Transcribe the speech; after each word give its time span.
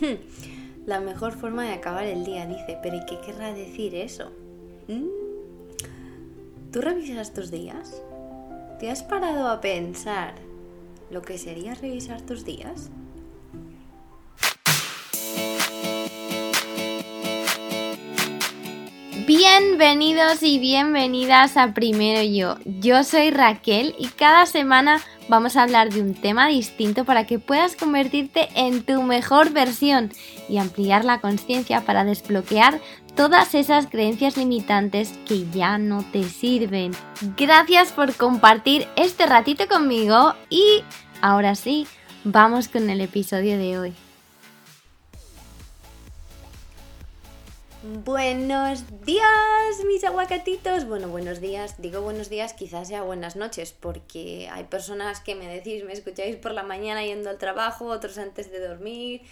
La 0.86 1.00
mejor 1.00 1.32
forma 1.32 1.64
de 1.64 1.72
acabar 1.72 2.04
el 2.04 2.24
día, 2.24 2.46
dice. 2.46 2.78
Pero 2.82 2.96
¿y 2.96 3.04
qué 3.06 3.18
querrá 3.20 3.52
decir 3.52 3.94
eso? 3.94 4.30
¿Mm? 4.88 5.06
¿Tú 6.72 6.80
revisas 6.80 7.32
tus 7.32 7.50
días? 7.50 8.02
¿Te 8.78 8.90
has 8.90 9.02
parado 9.02 9.48
a 9.48 9.60
pensar 9.60 10.34
lo 11.10 11.22
que 11.22 11.38
sería 11.38 11.74
revisar 11.74 12.20
tus 12.20 12.44
días? 12.44 12.90
Bienvenidos 19.26 20.42
y 20.42 20.58
bienvenidas 20.60 21.56
a 21.56 21.74
Primero 21.74 22.22
Yo. 22.22 22.58
Yo 22.64 23.02
soy 23.02 23.30
Raquel 23.30 23.96
y 23.98 24.06
cada 24.08 24.46
semana 24.46 25.02
vamos 25.28 25.56
a 25.56 25.62
hablar 25.62 25.92
de 25.92 26.00
un 26.00 26.14
tema 26.14 26.48
distinto 26.48 27.04
para 27.04 27.26
que 27.26 27.38
puedas 27.38 27.76
convertirte 27.76 28.48
en 28.54 28.82
tu 28.82 29.02
mejor 29.02 29.50
versión 29.50 30.12
y 30.48 30.58
ampliar 30.58 31.04
la 31.04 31.20
conciencia 31.20 31.82
para 31.82 32.04
desbloquear 32.04 32.80
todas 33.14 33.54
esas 33.54 33.86
creencias 33.86 34.36
limitantes 34.36 35.18
que 35.26 35.48
ya 35.50 35.78
no 35.78 36.04
te 36.12 36.24
sirven. 36.24 36.92
Gracias 37.36 37.92
por 37.92 38.14
compartir 38.14 38.86
este 38.96 39.26
ratito 39.26 39.66
conmigo 39.68 40.34
y 40.50 40.82
ahora 41.20 41.54
sí, 41.54 41.86
vamos 42.24 42.68
con 42.68 42.90
el 42.90 43.00
episodio 43.00 43.58
de 43.58 43.78
hoy. 43.78 44.05
Buenos 47.88 48.82
días, 49.04 49.84
mis 49.86 50.02
aguacatitos. 50.02 50.88
Bueno, 50.88 51.06
buenos 51.06 51.40
días. 51.40 51.80
Digo 51.80 52.00
buenos 52.00 52.28
días, 52.28 52.52
quizás 52.52 52.88
sea 52.88 53.02
buenas 53.02 53.36
noches, 53.36 53.72
porque 53.78 54.48
hay 54.50 54.64
personas 54.64 55.20
que 55.20 55.36
me 55.36 55.46
decís, 55.46 55.84
me 55.84 55.92
escucháis 55.92 56.34
por 56.34 56.50
la 56.50 56.64
mañana 56.64 57.04
yendo 57.04 57.30
al 57.30 57.38
trabajo, 57.38 57.84
otros 57.84 58.18
antes 58.18 58.50
de 58.50 58.58
dormir. 58.58 59.22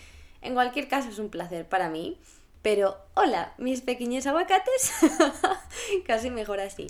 En 0.40 0.54
cualquier 0.54 0.86
caso, 0.86 1.08
es 1.08 1.18
un 1.18 1.30
placer 1.30 1.68
para 1.68 1.88
mí. 1.88 2.16
Pero 2.62 2.96
hola, 3.14 3.54
mis 3.58 3.80
pequeños 3.80 4.24
aguacates. 4.28 4.92
Casi 6.06 6.30
mejor 6.30 6.60
así. 6.60 6.86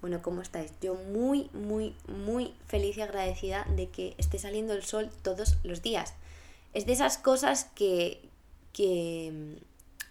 Bueno, 0.00 0.22
¿cómo 0.22 0.40
estáis? 0.40 0.72
Yo 0.80 0.94
muy, 0.94 1.50
muy, 1.52 1.94
muy 2.08 2.54
feliz 2.66 2.96
y 2.96 3.02
agradecida 3.02 3.66
de 3.76 3.90
que 3.90 4.14
esté 4.16 4.38
saliendo 4.38 4.72
el 4.72 4.84
sol 4.84 5.10
todos 5.20 5.58
los 5.64 5.82
días. 5.82 6.14
Es 6.72 6.86
de 6.86 6.94
esas 6.94 7.18
cosas 7.18 7.64
que, 7.74 8.22
que 8.72 9.58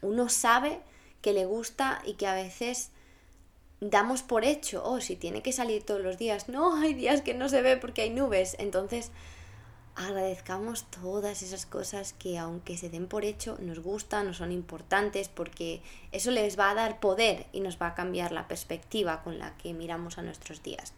uno 0.04 0.30
sabe 0.30 0.80
que 1.22 1.34
le 1.34 1.46
gusta 1.46 2.02
y 2.06 2.14
que 2.14 2.28
a 2.28 2.36
veces 2.36 2.92
damos 3.80 4.22
por 4.24 4.46
hecho, 4.46 4.84
oh, 4.86 5.02
si 5.02 5.16
tiene 5.16 5.42
que 5.42 5.52
salir 5.52 5.84
todos 5.84 6.02
los 6.02 6.18
días, 6.18 6.50
no, 6.50 6.76
hay 6.76 6.94
días 6.94 7.22
que 7.22 7.34
no 7.34 7.50
se 7.50 7.62
ve 7.62 7.78
porque 7.78 8.04
hay 8.04 8.10
nubes, 8.10 8.56
entonces 8.60 9.12
agradezcamos 9.96 10.86
todas 10.90 11.44
esas 11.44 11.66
cosas 11.66 12.14
que 12.14 12.38
aunque 12.38 12.78
se 12.78 12.90
den 12.90 13.08
por 13.08 13.26
hecho, 13.26 13.58
nos 13.60 13.80
gustan, 13.80 14.28
no 14.28 14.34
son 14.34 14.52
importantes, 14.52 15.30
porque 15.30 15.82
eso 16.12 16.32
les 16.32 16.58
va 16.58 16.72
a 16.72 16.76
dar 16.76 17.00
poder 17.00 17.46
y 17.52 17.60
nos 17.60 17.80
va 17.80 17.88
a 17.88 17.96
cambiar 17.96 18.32
la 18.32 18.48
perspectiva 18.48 19.22
con 19.24 19.38
la 19.38 19.56
que 19.58 19.74
miramos 19.74 20.18
a 20.18 20.24
nuestros 20.24 20.64
días. 20.64 20.94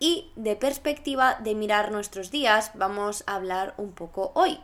Y 0.00 0.30
de 0.36 0.54
perspectiva 0.54 1.34
de 1.42 1.56
mirar 1.56 1.90
nuestros 1.90 2.30
días 2.30 2.70
vamos 2.74 3.24
a 3.26 3.34
hablar 3.34 3.74
un 3.76 3.90
poco 3.92 4.30
hoy. 4.34 4.60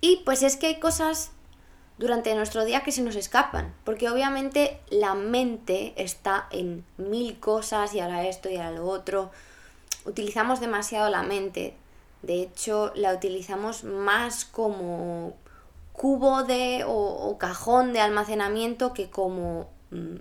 Y 0.00 0.22
pues 0.24 0.42
es 0.42 0.56
que 0.56 0.68
hay 0.68 0.78
cosas 0.78 1.32
durante 1.96 2.34
nuestro 2.34 2.64
día 2.64 2.82
que 2.82 2.92
se 2.92 3.02
nos 3.02 3.16
escapan, 3.16 3.72
porque 3.84 4.08
obviamente 4.08 4.80
la 4.90 5.14
mente 5.14 5.92
está 5.96 6.48
en 6.50 6.84
mil 6.96 7.38
cosas 7.38 7.94
y 7.94 8.00
ahora 8.00 8.26
esto 8.26 8.48
y 8.48 8.56
ahora 8.56 8.72
lo 8.72 8.86
otro. 8.86 9.30
Utilizamos 10.04 10.60
demasiado 10.60 11.08
la 11.08 11.22
mente, 11.22 11.74
de 12.22 12.42
hecho 12.42 12.92
la 12.94 13.14
utilizamos 13.14 13.84
más 13.84 14.44
como 14.44 15.34
cubo 15.92 16.42
de 16.42 16.84
o, 16.86 17.36
cajón 17.38 17.92
de 17.92 18.00
almacenamiento 18.00 18.92
que 18.92 19.08
como 19.08 19.68
mm, 19.90 20.16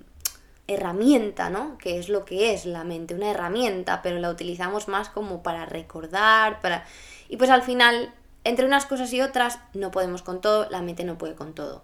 herramienta, 0.67 1.49
¿no? 1.49 1.77
Que 1.79 1.97
es 1.97 2.07
lo 2.07 2.23
que 2.23 2.53
es 2.53 2.65
la 2.65 2.83
mente, 2.83 3.15
una 3.15 3.31
herramienta, 3.31 4.01
pero 4.03 4.19
la 4.19 4.29
utilizamos 4.29 4.87
más 4.87 5.09
como 5.09 5.41
para 5.41 5.65
recordar, 5.65 6.61
para... 6.61 6.85
Y 7.27 7.37
pues 7.37 7.49
al 7.49 7.63
final 7.63 8.13
entre 8.43 8.65
unas 8.65 8.85
cosas 8.85 9.11
y 9.13 9.21
otras 9.21 9.59
no 9.73 9.91
podemos 9.91 10.21
con 10.21 10.41
todo, 10.41 10.69
la 10.69 10.81
mente 10.81 11.03
no 11.03 11.17
puede 11.17 11.35
con 11.35 11.53
todo. 11.53 11.83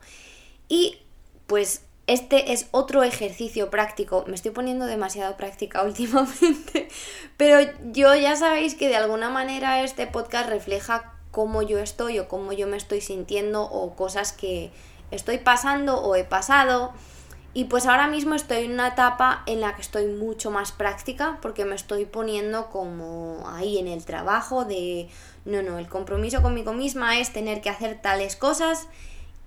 Y 0.68 1.00
pues 1.48 1.84
este 2.08 2.54
es 2.54 2.68
otro 2.72 3.04
ejercicio 3.04 3.70
práctico. 3.70 4.24
Me 4.28 4.36
estoy 4.36 4.52
poniendo 4.52 4.86
demasiado 4.86 5.38
práctica 5.38 5.84
últimamente, 5.86 6.88
pero 7.38 7.72
yo 7.92 8.16
ya 8.16 8.36
sabéis 8.36 8.76
que 8.76 8.88
de 8.88 8.96
alguna 8.96 9.30
manera 9.30 9.84
este 9.84 10.08
podcast 10.08 10.50
refleja 10.50 11.14
cómo 11.32 11.62
yo 11.62 11.78
estoy 11.80 12.20
o 12.20 12.28
cómo 12.28 12.52
yo 12.54 12.68
me 12.68 12.78
estoy 12.78 13.02
sintiendo 13.02 13.64
o 13.64 13.96
cosas 13.96 14.34
que 14.34 14.72
estoy 15.12 15.38
pasando 15.38 16.02
o 16.02 16.16
he 16.16 16.24
pasado. 16.24 16.94
Y 17.54 17.66
pues 17.66 17.88
ahora 17.88 18.08
mismo 18.08 18.36
estoy 18.36 18.66
en 18.66 18.74
una 18.74 18.90
etapa 18.90 19.44
en 19.48 19.62
la 19.62 19.76
que 19.76 19.82
estoy 19.82 20.06
mucho 20.06 20.52
más 20.52 20.72
práctica 20.72 21.40
porque 21.42 21.66
me 21.66 21.76
estoy 21.76 22.06
poniendo 22.06 22.70
como 22.70 23.44
ahí 23.48 23.80
en 23.80 23.88
el 23.88 24.06
trabajo 24.06 24.66
de 24.66 25.10
no, 25.46 25.62
no, 25.62 25.78
el 25.78 25.88
compromiso 25.88 26.42
conmigo 26.42 26.74
misma 26.74 27.20
es 27.20 27.32
tener 27.32 27.62
que 27.62 27.70
hacer 27.70 28.02
tales 28.02 28.36
cosas 28.36 28.88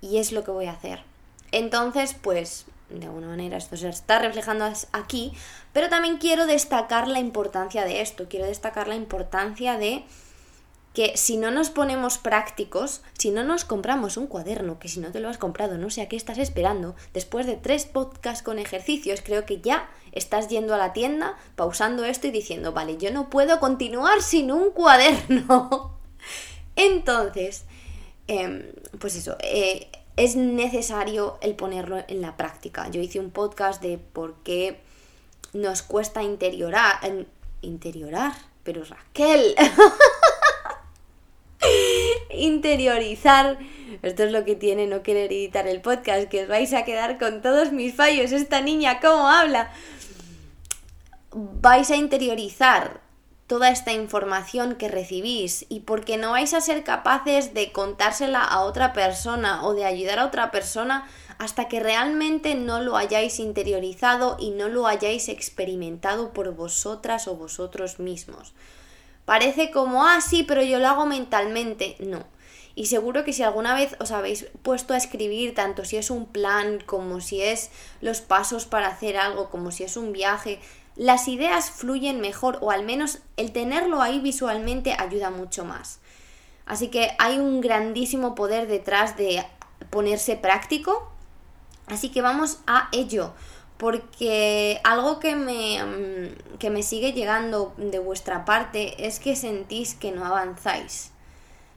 y 0.01 0.19
es 0.19 0.33
lo 0.33 0.45
que 0.45 0.51
voy 0.51 0.67
a 0.67 0.73
hacer. 0.73 1.03
Entonces, 1.53 2.15
pues, 2.15 2.67
de 2.89 3.07
alguna 3.07 3.29
manera 3.29 3.57
esto 3.57 3.77
se 3.77 3.89
está 3.89 4.19
reflejando 4.19 4.71
aquí, 4.93 5.33
pero 5.73 5.89
también 5.89 6.19
quiero 6.19 6.47
destacar 6.47 7.09
la 7.09 7.21
importancia 7.21 7.85
de 7.85 8.01
esto, 8.01 8.27
quiero 8.29 8.47
destacar 8.47 8.89
la 8.89 8.95
importancia 8.95 9.79
de 9.79 10.05
que 10.95 11.17
si 11.17 11.37
no 11.37 11.51
nos 11.51 11.71
ponemos 11.71 12.19
prácticos, 12.19 13.03
si 13.19 13.31
no 13.31 13.45
nos 13.45 13.65
compramos 13.65 14.17
un 14.17 14.27
cuaderno, 14.27 14.79
que 14.79 14.89
si 14.89 15.01
no 15.01 15.11
te 15.11 15.21
lo 15.21 15.29
has 15.29 15.39
comprado 15.39 15.79
no 15.79 15.89
sé 15.91 16.03
a 16.03 16.09
qué 16.09 16.17
estás 16.17 16.39
esperando, 16.39 16.95
después 17.15 17.47
de 17.47 17.57
tres 17.57 17.87
podcasts 17.87 18.43
con 18.43 18.59
ejercicios, 18.59 19.23
creo 19.25 19.47
que 19.47 19.61
ya 19.61 19.89
estás 20.13 20.49
yendo 20.49 20.75
a 20.75 20.79
la 20.79 20.93
tienda, 20.93 21.39
pausando 21.57 22.05
esto 22.05 22.27
y 22.27 22.31
diciendo, 22.31 22.73
vale, 22.73 22.99
yo 22.99 23.11
no 23.11 23.31
puedo 23.31 23.59
continuar 23.59 24.21
sin 24.21 24.53
un 24.53 24.71
cuaderno. 24.71 25.99
Entonces, 26.77 27.65
em, 28.29 28.73
pues 28.99 29.17
eso, 29.17 29.37
eh, 29.41 29.91
es 30.17 30.37
necesario 30.37 31.39
el 31.41 31.55
ponerlo 31.55 32.05
en 32.07 32.21
la 32.21 32.37
práctica. 32.37 32.89
Yo 32.91 33.01
hice 33.01 33.19
un 33.19 33.31
podcast 33.31 33.83
de 33.83 33.97
por 33.97 34.35
qué 34.43 34.81
nos 35.55 35.83
cuesta 35.83 36.23
interiorar, 36.23 37.01
interiorar, 37.63 38.33
pero 38.63 38.85
Raquel. 38.85 39.55
interiorizar. 42.34 43.59
Esto 44.03 44.25
es 44.25 44.32
lo 44.32 44.44
que 44.44 44.56
tiene 44.56 44.87
no 44.87 45.03
querer 45.03 45.32
editar 45.32 45.66
el 45.66 45.81
podcast, 45.81 46.28
que 46.28 46.43
os 46.43 46.48
vais 46.48 46.72
a 46.72 46.84
quedar 46.84 47.19
con 47.19 47.43
todos 47.43 47.72
mis 47.72 47.94
fallos. 47.94 48.32
Esta 48.32 48.60
niña, 48.60 49.00
¿cómo 49.00 49.28
habla? 49.28 49.70
Vais 51.32 51.91
a 51.91 51.97
interiorizar 51.97 53.00
toda 53.47 53.69
esta 53.69 53.93
información 53.93 54.76
que 54.76 54.88
recibís 54.88 55.66
y 55.69 55.81
porque 55.81 56.16
no 56.16 56.31
vais 56.31 56.54
a 56.54 56.60
ser 56.62 56.84
capaces 56.84 57.53
de 57.53 57.70
contársela 57.70 58.43
a 58.43 58.60
otra 58.60 58.94
persona 58.94 59.64
o 59.64 59.75
de 59.75 59.84
ayudar 59.84 60.20
a 60.20 60.26
otra 60.26 60.50
persona 60.50 61.06
hasta 61.38 61.69
que 61.69 61.81
realmente 61.81 62.54
no 62.54 62.81
lo 62.81 62.97
hayáis 62.97 63.41
interiorizado 63.41 64.37
y 64.38 64.53
no 64.53 64.69
lo 64.69 64.87
hayáis 64.87 65.28
experimentado 65.28 66.32
por 66.32 66.54
vosotras 66.54 67.28
o 67.28 67.37
vosotros 67.37 67.99
mismos. 67.99 68.54
Parece 69.25 69.71
como, 69.71 70.05
ah, 70.05 70.21
sí, 70.21 70.43
pero 70.43 70.62
yo 70.62 70.78
lo 70.78 70.88
hago 70.88 71.06
mentalmente. 71.06 71.97
No. 72.00 72.25
Y 72.75 72.87
seguro 72.87 73.25
que 73.25 73.33
si 73.33 73.43
alguna 73.43 73.75
vez 73.75 73.97
os 74.00 74.12
habéis 74.12 74.47
puesto 74.62 74.94
a 74.94 74.97
escribir, 74.97 75.55
tanto 75.55 75.84
si 75.84 75.97
es 75.97 76.10
un 76.10 76.27
plan, 76.27 76.83
como 76.84 77.21
si 77.21 77.43
es 77.43 77.71
los 78.00 78.21
pasos 78.21 78.65
para 78.65 78.88
hacer 78.88 79.16
algo, 79.16 79.50
como 79.50 79.71
si 79.71 79.84
es 79.84 79.97
un 79.97 80.12
viaje, 80.12 80.59
las 80.97 81.28
ideas 81.28 81.71
fluyen 81.71 82.21
mejor 82.21 82.59
o 82.61 82.71
al 82.71 82.84
menos 82.84 83.19
el 83.37 83.53
tenerlo 83.53 84.00
ahí 84.00 84.21
visualmente 84.21 84.94
ayuda 84.99 85.31
mucho 85.31 85.65
más. 85.65 86.00
Así 86.65 86.88
que 86.88 87.15
hay 87.19 87.38
un 87.38 87.61
grandísimo 87.61 88.34
poder 88.34 88.66
detrás 88.69 89.17
de 89.17 89.44
ponerse 89.91 90.37
práctico. 90.37 91.11
Así 91.87 92.11
que 92.11 92.23
vamos 92.23 92.61
a 92.67 92.88
ello 92.93 93.35
porque 93.82 94.81
algo 94.84 95.19
que 95.19 95.34
me, 95.34 95.82
mm, 95.82 96.58
que 96.58 96.70
me 96.70 96.84
sigue 96.84 97.14
llegando 97.14 97.75
de 97.76 97.99
vuestra 97.99 98.44
parte 98.44 99.08
es 99.08 99.19
que 99.19 99.34
sentís 99.34 99.96
que 99.96 100.12
no 100.12 100.25
avanzáis. 100.25 101.11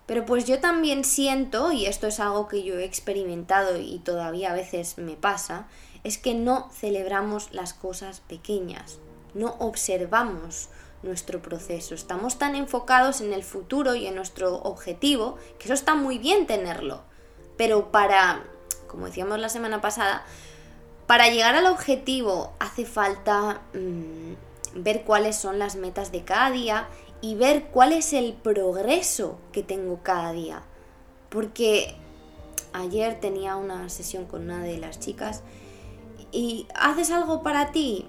Pero 0.05 0.23
pues 0.23 0.45
yo 0.45 0.59
también 0.59 1.03
siento, 1.03 1.71
y 1.71 1.87
esto 1.87 2.05
es 2.05 2.19
algo 2.19 2.47
que 2.47 2.61
yo 2.61 2.77
he 2.77 2.85
experimentado 2.85 3.79
y 3.79 3.97
todavía 3.97 4.51
a 4.51 4.53
veces 4.53 4.99
me 4.99 5.15
pasa, 5.15 5.65
es 6.03 6.19
que 6.19 6.35
no 6.35 6.69
celebramos 6.71 7.51
las 7.51 7.73
cosas 7.73 8.19
pequeñas, 8.19 8.99
no 9.33 9.55
observamos 9.57 10.69
nuestro 11.01 11.41
proceso, 11.41 11.95
estamos 11.95 12.37
tan 12.37 12.53
enfocados 12.53 13.19
en 13.19 13.33
el 13.33 13.43
futuro 13.43 13.95
y 13.95 14.05
en 14.05 14.13
nuestro 14.13 14.57
objetivo, 14.57 15.39
que 15.57 15.65
eso 15.65 15.73
está 15.73 15.95
muy 15.95 16.19
bien 16.19 16.45
tenerlo, 16.45 17.01
pero 17.57 17.89
para, 17.89 18.43
como 18.87 19.07
decíamos 19.07 19.39
la 19.39 19.49
semana 19.49 19.81
pasada, 19.81 20.23
para 21.07 21.29
llegar 21.29 21.55
al 21.55 21.67
objetivo 21.67 22.53
hace 22.59 22.85
falta 22.85 23.61
mm, 23.73 24.81
ver 24.81 25.03
cuáles 25.03 25.35
son 25.35 25.59
las 25.59 25.75
metas 25.75 26.11
de 26.11 26.23
cada 26.23 26.51
día 26.51 26.87
y 27.21 27.35
ver 27.35 27.67
cuál 27.67 27.93
es 27.93 28.13
el 28.13 28.33
progreso 28.33 29.37
que 29.51 29.63
tengo 29.63 29.99
cada 30.03 30.31
día. 30.31 30.63
Porque 31.29 31.95
ayer 32.73 33.19
tenía 33.19 33.55
una 33.55 33.89
sesión 33.89 34.25
con 34.25 34.43
una 34.43 34.63
de 34.63 34.77
las 34.77 34.99
chicas 34.99 35.43
y 36.31 36.67
haces 36.75 37.11
algo 37.11 37.43
para 37.43 37.71
ti. 37.71 38.05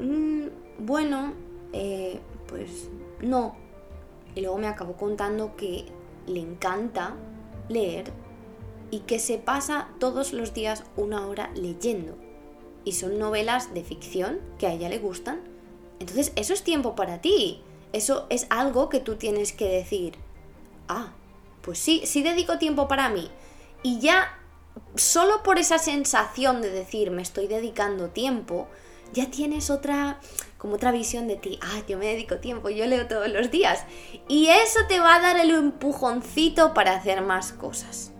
Mm, 0.00 0.46
bueno, 0.78 1.32
eh, 1.72 2.20
pues 2.46 2.88
no. 3.20 3.56
Y 4.34 4.42
luego 4.42 4.58
me 4.58 4.68
acabó 4.68 4.96
contando 4.96 5.56
que 5.56 5.86
le 6.26 6.40
encanta 6.40 7.14
leer 7.68 8.12
y 8.90 9.00
que 9.00 9.18
se 9.18 9.38
pasa 9.38 9.88
todos 9.98 10.32
los 10.32 10.54
días 10.54 10.84
una 10.96 11.26
hora 11.26 11.50
leyendo. 11.54 12.16
Y 12.84 12.92
son 12.92 13.18
novelas 13.18 13.74
de 13.74 13.84
ficción 13.84 14.40
que 14.58 14.66
a 14.66 14.72
ella 14.72 14.88
le 14.88 14.98
gustan. 14.98 15.40
Entonces, 16.00 16.32
eso 16.36 16.54
es 16.54 16.62
tiempo 16.62 16.94
para 16.94 17.20
ti. 17.20 17.62
Eso 17.92 18.26
es 18.30 18.46
algo 18.50 18.88
que 18.88 19.00
tú 19.00 19.16
tienes 19.16 19.52
que 19.52 19.68
decir. 19.68 20.16
Ah, 20.88 21.12
pues 21.60 21.78
sí, 21.78 22.02
sí 22.04 22.22
dedico 22.22 22.58
tiempo 22.58 22.88
para 22.88 23.08
mí. 23.10 23.30
Y 23.82 24.00
ya, 24.00 24.38
solo 24.94 25.42
por 25.42 25.58
esa 25.58 25.78
sensación 25.78 26.62
de 26.62 26.70
decir 26.70 27.10
me 27.10 27.22
estoy 27.22 27.46
dedicando 27.46 28.08
tiempo, 28.08 28.68
ya 29.12 29.30
tienes 29.30 29.70
otra, 29.70 30.20
como 30.58 30.74
otra 30.74 30.92
visión 30.92 31.28
de 31.28 31.36
ti. 31.36 31.58
Ah, 31.62 31.82
yo 31.86 31.98
me 31.98 32.06
dedico 32.06 32.36
tiempo, 32.36 32.68
yo 32.68 32.86
leo 32.86 33.06
todos 33.06 33.28
los 33.28 33.50
días. 33.50 33.84
Y 34.28 34.48
eso 34.48 34.80
te 34.88 35.00
va 35.00 35.16
a 35.16 35.20
dar 35.20 35.38
el 35.38 35.50
empujoncito 35.50 36.74
para 36.74 36.94
hacer 36.94 37.22
más 37.22 37.52
cosas. 37.52 38.12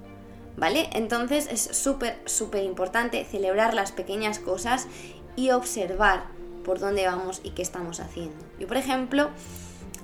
¿Vale? 0.58 0.90
Entonces 0.92 1.48
es 1.50 1.60
súper, 1.76 2.20
súper 2.26 2.64
importante 2.64 3.24
celebrar 3.24 3.74
las 3.74 3.92
pequeñas 3.92 4.38
cosas 4.38 4.88
y 5.36 5.50
observar 5.50 6.24
por 6.64 6.80
dónde 6.80 7.06
vamos 7.06 7.40
y 7.44 7.50
qué 7.50 7.62
estamos 7.62 8.00
haciendo. 8.00 8.44
Yo, 8.58 8.66
por 8.66 8.76
ejemplo, 8.76 9.30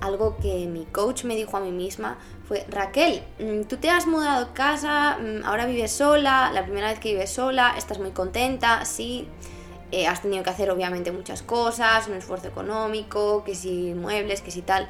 algo 0.01 0.37
que 0.39 0.67
mi 0.67 0.85
coach 0.87 1.25
me 1.25 1.35
dijo 1.35 1.57
a 1.57 1.61
mí 1.61 1.73
misma 1.73 2.19
fue, 2.47 2.65
Raquel, 2.71 3.23
mm, 3.39 3.63
tú 3.63 3.77
te 3.79 3.91
has 3.91 4.07
mudado 4.07 4.47
de 4.47 4.53
casa, 4.53 5.19
mm, 5.19 5.45
ahora 5.45 5.67
vives 5.67 5.93
sola, 5.93 6.51
la 6.53 6.65
primera 6.65 6.89
vez 6.89 7.01
que 7.01 7.13
vives 7.13 7.31
sola, 7.31 7.75
estás 7.77 7.99
muy 7.99 8.13
contenta, 8.13 8.85
sí, 8.85 9.29
eh, 9.91 10.07
has 10.07 10.23
tenido 10.23 10.43
que 10.43 10.51
hacer 10.51 10.71
obviamente 10.71 11.13
muchas 11.13 11.43
cosas, 11.43 12.09
un 12.09 12.15
esfuerzo 12.15 12.49
económico, 12.49 13.45
que 13.45 13.55
si 13.55 13.95
muebles, 13.95 14.41
que 14.41 14.51
si 14.51 14.63
tal. 14.63 14.89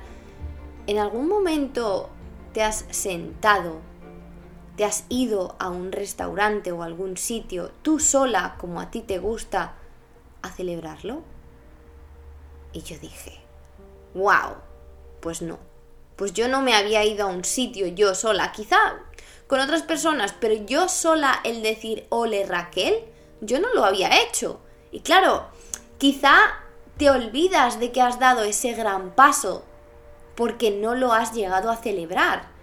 ¿En 0.86 0.98
algún 0.98 1.28
momento 1.28 2.10
te 2.52 2.62
has 2.62 2.84
sentado 2.90 3.80
te 4.76 4.84
has 4.84 5.04
ido 5.08 5.54
a 5.58 5.68
un 5.68 5.92
restaurante 5.92 6.72
o 6.72 6.82
algún 6.82 7.16
sitio 7.16 7.70
tú 7.82 8.00
sola, 8.00 8.56
como 8.58 8.80
a 8.80 8.90
ti 8.90 9.00
te 9.00 9.18
gusta, 9.18 9.74
a 10.42 10.50
celebrarlo? 10.50 11.22
Y 12.72 12.82
yo 12.82 12.98
dije, 12.98 13.40
wow, 14.14 14.56
pues 15.20 15.42
no. 15.42 15.58
Pues 16.16 16.32
yo 16.32 16.48
no 16.48 16.60
me 16.60 16.74
había 16.74 17.04
ido 17.04 17.26
a 17.26 17.30
un 17.30 17.44
sitio 17.44 17.86
yo 17.88 18.14
sola, 18.14 18.52
quizá 18.52 18.78
con 19.46 19.60
otras 19.60 19.82
personas, 19.82 20.34
pero 20.38 20.54
yo 20.54 20.88
sola 20.88 21.40
el 21.44 21.62
decir, 21.62 22.06
ole 22.08 22.46
Raquel, 22.46 23.04
yo 23.40 23.60
no 23.60 23.72
lo 23.74 23.84
había 23.84 24.22
hecho. 24.22 24.60
Y 24.90 25.00
claro, 25.00 25.46
quizá 25.98 26.36
te 26.96 27.10
olvidas 27.10 27.80
de 27.80 27.92
que 27.92 28.00
has 28.00 28.18
dado 28.18 28.42
ese 28.44 28.72
gran 28.72 29.10
paso 29.10 29.64
porque 30.36 30.70
no 30.70 30.94
lo 30.94 31.12
has 31.12 31.32
llegado 31.32 31.70
a 31.70 31.76
celebrar 31.76 32.53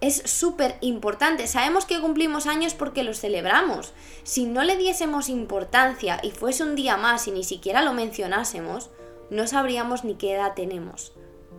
es 0.00 0.22
súper 0.24 0.76
importante. 0.80 1.46
Sabemos 1.46 1.84
que 1.84 2.00
cumplimos 2.00 2.46
años 2.46 2.74
porque 2.74 3.02
los 3.04 3.20
celebramos. 3.20 3.92
Si 4.22 4.44
no 4.44 4.64
le 4.64 4.76
diésemos 4.76 5.28
importancia 5.28 6.20
y 6.22 6.30
fuese 6.30 6.62
un 6.62 6.74
día 6.74 6.96
más 6.96 7.28
y 7.28 7.32
ni 7.32 7.44
siquiera 7.44 7.82
lo 7.82 7.92
mencionásemos, 7.92 8.90
no 9.28 9.46
sabríamos 9.46 10.04
ni 10.04 10.14
qué 10.14 10.34
edad 10.34 10.54
tenemos. 10.54 11.12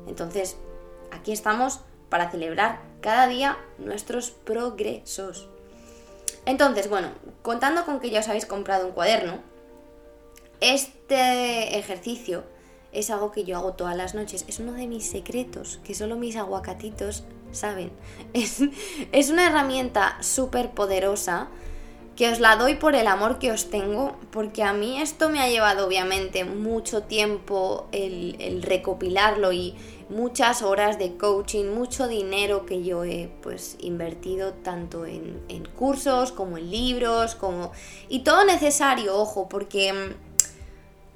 Entonces, 0.08 0.58
aquí 1.12 1.32
estamos 1.32 1.82
para 2.10 2.32
celebrar 2.32 2.82
cada 3.00 3.28
día 3.28 3.58
nuestros 3.78 4.32
progresos. 4.32 5.48
Entonces, 6.46 6.90
bueno, 6.90 7.10
contando 7.44 7.86
con 7.86 8.00
que 8.00 8.10
ya 8.10 8.20
os 8.22 8.28
habéis 8.28 8.48
comprado 8.48 8.88
un 8.88 8.94
cuaderno, 8.94 9.40
este 10.60 11.78
ejercicio 11.78 12.44
es 12.92 13.10
algo 13.10 13.32
que 13.32 13.44
yo 13.44 13.56
hago 13.58 13.74
todas 13.74 13.96
las 13.96 14.16
noches. 14.16 14.46
Es 14.48 14.60
uno 14.60 14.74
de 14.74 14.88
mis 14.88 15.10
secretos, 15.10 15.80
que 15.84 15.94
solo 15.94 16.18
mis 16.18 16.36
aguacatitos 16.36 17.24
saben. 17.52 17.92
Es, 18.34 19.30
una 19.30 19.48
herramienta 19.48 20.18
súper 20.22 20.72
poderosa 20.72 21.48
que 22.16 22.30
os 22.30 22.40
la 22.40 22.56
doy 22.56 22.76
por 22.76 22.96
el 22.96 23.08
amor 23.08 23.40
que 23.40 23.52
os 23.52 23.70
tengo, 23.70 24.16
porque 24.32 24.64
a 24.64 24.74
mí 24.74 25.02
esto 25.02 25.30
me 25.30 25.40
ha 25.40 25.50
llevado 25.50 25.88
obviamente 25.88 26.44
mucho 26.44 27.04
tiempo 27.04 27.88
el, 27.92 28.62
recopilarlo 28.62 29.52
y 29.54 29.76
muchas 30.10 30.62
horas 30.62 31.00
de 31.00 31.18
coaching, 31.18 31.74
mucho 31.74 32.08
dinero 32.08 32.66
que 32.66 32.84
yo 32.84 33.06
he 33.06 33.32
pues 33.42 33.78
invertido 33.80 34.54
tanto 34.54 35.06
en, 35.06 35.42
en 35.48 35.66
cursos 35.66 36.32
como 36.32 36.58
en 36.58 36.70
libros, 36.70 37.36
como... 37.36 37.72
Y 38.10 38.20
todo 38.20 38.46
necesario, 38.46 39.16
ojo, 39.18 39.48
porque... 39.50 39.94
Mm, 39.94 40.32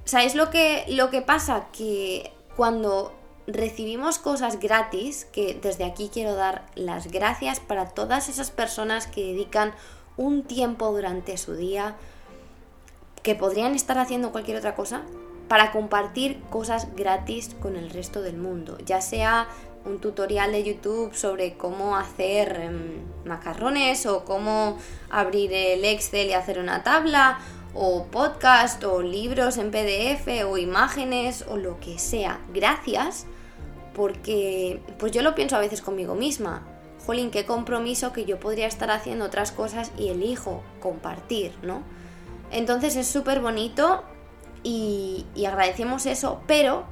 ¿Sabéis 0.05 0.35
lo 0.35 0.51
que, 0.51 0.85
lo 0.89 1.09
que 1.09 1.23
pasa? 1.23 1.67
Que 1.71 2.31
cuando 2.55 3.11
recibimos 3.47 4.17
cosas 4.17 4.59
gratis, 4.59 5.25
que 5.25 5.59
desde 5.61 5.85
aquí 5.85 6.09
quiero 6.11 6.35
dar 6.35 6.65
las 6.75 7.07
gracias 7.11 7.59
para 7.59 7.89
todas 7.89 8.29
esas 8.29 8.51
personas 8.51 9.07
que 9.07 9.21
dedican 9.21 9.73
un 10.17 10.43
tiempo 10.43 10.91
durante 10.91 11.37
su 11.37 11.55
día, 11.55 11.95
que 13.21 13.35
podrían 13.35 13.75
estar 13.75 13.97
haciendo 13.97 14.31
cualquier 14.31 14.57
otra 14.57 14.75
cosa, 14.75 15.03
para 15.47 15.71
compartir 15.71 16.41
cosas 16.49 16.95
gratis 16.95 17.55
con 17.61 17.75
el 17.75 17.91
resto 17.91 18.21
del 18.21 18.37
mundo, 18.37 18.77
ya 18.83 19.01
sea 19.01 19.47
un 19.85 19.99
tutorial 19.99 20.51
de 20.51 20.63
YouTube 20.63 21.13
sobre 21.13 21.53
cómo 21.53 21.95
hacer 21.95 22.59
em, 22.59 23.03
macarrones 23.23 24.07
o 24.07 24.25
cómo 24.25 24.79
abrir 25.11 25.53
el 25.53 25.85
Excel 25.85 26.29
y 26.29 26.33
hacer 26.33 26.57
una 26.57 26.81
tabla 26.81 27.37
o 27.75 28.05
podcast 28.05 28.83
o 28.83 29.03
libros 29.03 29.57
en 29.57 29.69
PDF 29.69 30.27
o 30.47 30.57
imágenes 30.57 31.45
o 31.47 31.57
lo 31.57 31.79
que 31.79 31.99
sea. 31.99 32.39
Gracias 32.51 33.27
porque 33.95 34.81
pues 34.99 35.11
yo 35.11 35.21
lo 35.21 35.33
pienso 35.35 35.55
a 35.55 35.59
veces 35.59 35.81
conmigo 35.81 36.15
misma. 36.15 36.61
Jolín, 37.05 37.31
qué 37.31 37.45
compromiso 37.45 38.11
que 38.13 38.25
yo 38.25 38.39
podría 38.39 38.67
estar 38.67 38.91
haciendo 38.91 39.25
otras 39.25 39.51
cosas 39.51 39.91
y 39.97 40.09
elijo 40.09 40.63
compartir, 40.81 41.53
¿no? 41.63 41.81
Entonces 42.51 42.95
es 42.95 43.07
súper 43.07 43.41
bonito 43.41 44.03
y, 44.63 45.25
agradecemos 45.45 46.05
eso, 46.07 46.41
pero 46.47 46.85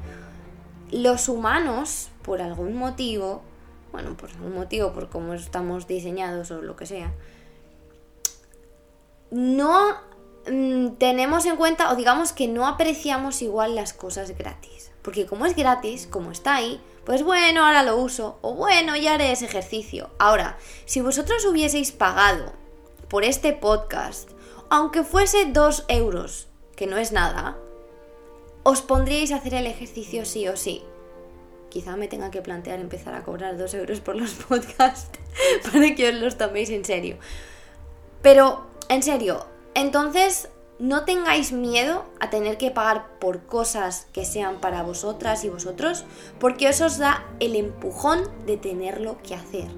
los 0.92 1.28
humanos, 1.30 2.10
por 2.22 2.42
algún 2.42 2.76
motivo, 2.76 3.42
bueno, 3.92 4.16
por 4.16 4.30
algún 4.30 4.54
motivo, 4.54 4.94
por 4.94 5.10
cómo 5.10 5.34
estamos 5.34 5.88
diseñados 5.88 6.52
o 6.52 6.62
lo 6.62 6.76
que 6.76 6.86
sea, 6.86 7.12
no 9.32 9.96
mm, 10.50 10.90
tenemos 11.00 11.46
en 11.46 11.58
cuenta 11.58 11.92
o 11.92 11.96
digamos 11.96 12.34
que 12.34 12.48
no 12.48 12.68
apreciamos 12.68 13.42
igual 13.42 13.76
las 13.76 13.94
cosas 13.94 14.38
gratis. 14.38 14.92
Porque 15.02 15.26
como 15.26 15.46
es 15.46 15.56
gratis, 15.56 16.08
como 16.08 16.32
está 16.32 16.56
ahí, 16.56 16.80
pues 17.06 17.24
bueno, 17.24 17.66
ahora 17.66 17.84
lo 17.84 17.98
uso, 17.98 18.38
o 18.42 18.54
bueno, 18.56 18.96
ya 18.96 19.16
haré 19.16 19.32
ese 19.32 19.46
ejercicio. 19.46 20.10
Ahora, 20.20 20.58
si 20.86 21.02
vosotros 21.02 21.46
hubieseis 21.46 21.92
pagado 21.92 22.54
por 23.10 23.24
este 23.24 23.54
podcast, 23.54 24.30
aunque 24.70 25.04
fuese 25.04 25.46
2 25.46 25.86
euros, 25.90 26.48
que 26.76 26.88
no 26.88 26.98
es 26.98 27.12
nada, 27.12 27.58
os 28.64 28.82
pondríais 28.82 29.32
a 29.32 29.36
hacer 29.36 29.54
el 29.56 29.68
ejercicio 29.68 30.26
sí 30.26 30.48
o 30.48 30.56
sí. 30.56 30.84
Quizá 31.70 31.98
me 31.98 32.08
tenga 32.08 32.32
que 32.32 32.42
plantear 32.42 32.80
empezar 32.80 33.14
a 33.14 33.24
cobrar 33.24 33.58
2 33.58 33.74
euros 33.74 34.00
por 34.00 34.16
los 34.16 34.32
podcasts 34.48 35.20
para 35.72 35.94
que 35.96 36.10
os 36.10 36.16
los 36.16 36.38
toméis 36.38 36.70
en 36.70 36.86
serio. 36.86 37.18
Pero, 38.22 38.66
en 38.88 39.04
serio, 39.04 39.46
entonces 39.74 40.50
no 40.84 41.06
tengáis 41.06 41.54
miedo 41.54 42.04
a 42.20 42.30
tener 42.30 42.58
que 42.58 42.70
pagar 42.70 43.18
por 43.18 43.46
cosas 43.46 44.08
que 44.12 44.26
sean 44.26 44.60
para 44.60 44.84
vosotras 44.84 45.46
y 45.46 45.50
vosotros, 45.50 46.04
porque 46.42 46.68
eso 46.68 46.88
os 46.88 46.98
da 46.98 47.26
el 47.40 47.56
empujón 47.56 48.30
de 48.46 48.58
tenerlo 48.58 49.18
que 49.24 49.34
hacer. 49.34 49.70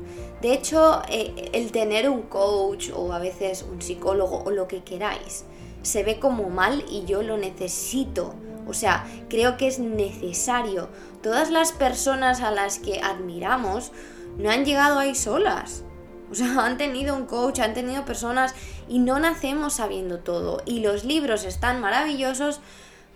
De 0.41 0.51
hecho, 0.51 1.03
eh, 1.07 1.51
el 1.53 1.71
tener 1.71 2.09
un 2.09 2.23
coach 2.23 2.89
o 2.91 3.13
a 3.13 3.19
veces 3.19 3.63
un 3.71 3.83
psicólogo 3.83 4.41
o 4.45 4.49
lo 4.49 4.67
que 4.67 4.83
queráis, 4.83 5.45
se 5.83 6.01
ve 6.01 6.19
como 6.19 6.49
mal 6.49 6.83
y 6.89 7.05
yo 7.05 7.21
lo 7.21 7.37
necesito. 7.37 8.33
O 8.67 8.73
sea, 8.73 9.05
creo 9.29 9.57
que 9.57 9.67
es 9.67 9.77
necesario. 9.77 10.89
Todas 11.21 11.51
las 11.51 11.71
personas 11.71 12.41
a 12.41 12.49
las 12.49 12.79
que 12.79 12.99
admiramos 12.99 13.91
no 14.39 14.49
han 14.49 14.65
llegado 14.65 14.97
ahí 14.97 15.13
solas. 15.13 15.83
O 16.31 16.35
sea, 16.35 16.47
han 16.65 16.77
tenido 16.77 17.15
un 17.15 17.25
coach, 17.25 17.59
han 17.59 17.73
tenido 17.73 18.05
personas 18.05 18.55
y 18.87 18.99
no 18.99 19.19
nacemos 19.19 19.73
sabiendo 19.73 20.19
todo. 20.19 20.61
Y 20.65 20.79
los 20.79 21.03
libros 21.03 21.43
están 21.45 21.81
maravillosos, 21.81 22.59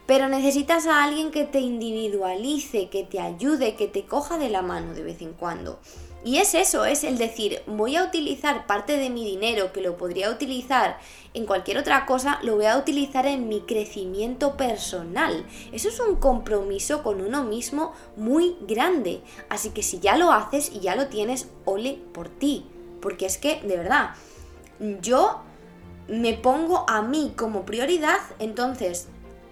pero 0.06 0.28
necesitas 0.28 0.88
a 0.88 1.04
alguien 1.04 1.32
que 1.32 1.46
te 1.46 1.60
individualice, 1.60 2.90
que 2.90 3.04
te 3.04 3.20
ayude, 3.20 3.76
que 3.76 3.88
te 3.88 4.06
coja 4.06 4.38
de 4.38 4.50
la 4.50 4.62
mano 4.62 4.94
de 4.94 5.04
vez 5.04 5.22
en 5.22 5.34
cuando. 5.34 5.80
Y 6.24 6.38
es 6.38 6.54
eso, 6.54 6.84
es 6.84 7.06
el 7.06 7.18
decir, 7.18 7.62
voy 7.66 7.96
a 7.96 8.04
utilizar 8.04 8.68
parte 8.68 8.98
de 8.98 9.10
mi 9.10 9.24
dinero 9.24 9.72
que 9.72 9.80
lo 9.80 9.96
podría 9.96 10.30
utilizar 10.30 10.98
en 11.34 11.46
cualquier 11.46 11.78
otra 11.78 12.06
cosa, 12.06 12.40
lo 12.44 12.56
voy 12.56 12.66
a 12.66 12.78
utilizar 12.78 13.26
en 13.26 13.48
mi 13.48 13.62
crecimiento 13.62 14.58
personal. 14.58 15.46
Eso 15.72 15.88
es 15.88 16.00
un 16.02 16.18
compromiso 16.18 17.04
con 17.04 17.22
uno 17.22 17.46
mismo 17.46 17.94
muy 18.18 18.58
grande. 18.62 19.22
Así 19.48 19.70
que 19.70 19.82
si 19.82 20.00
ya 20.00 20.18
lo 20.18 20.34
haces 20.34 20.72
y 20.74 20.82
ya 20.82 20.96
lo 20.96 21.08
tienes, 21.08 21.48
ole 21.66 22.00
por 22.14 22.28
ti 22.28 22.66
Porque 23.00 23.26
es 23.26 23.38
que, 23.38 23.62
de 23.62 23.78
verdad, 23.78 24.10
yo 25.02 25.42
me 26.10 26.34
pongo 26.34 26.86
a 26.90 27.02
mí 27.02 27.34
como 27.36 27.66
prioridad, 27.66 28.20
entonces 28.40 29.08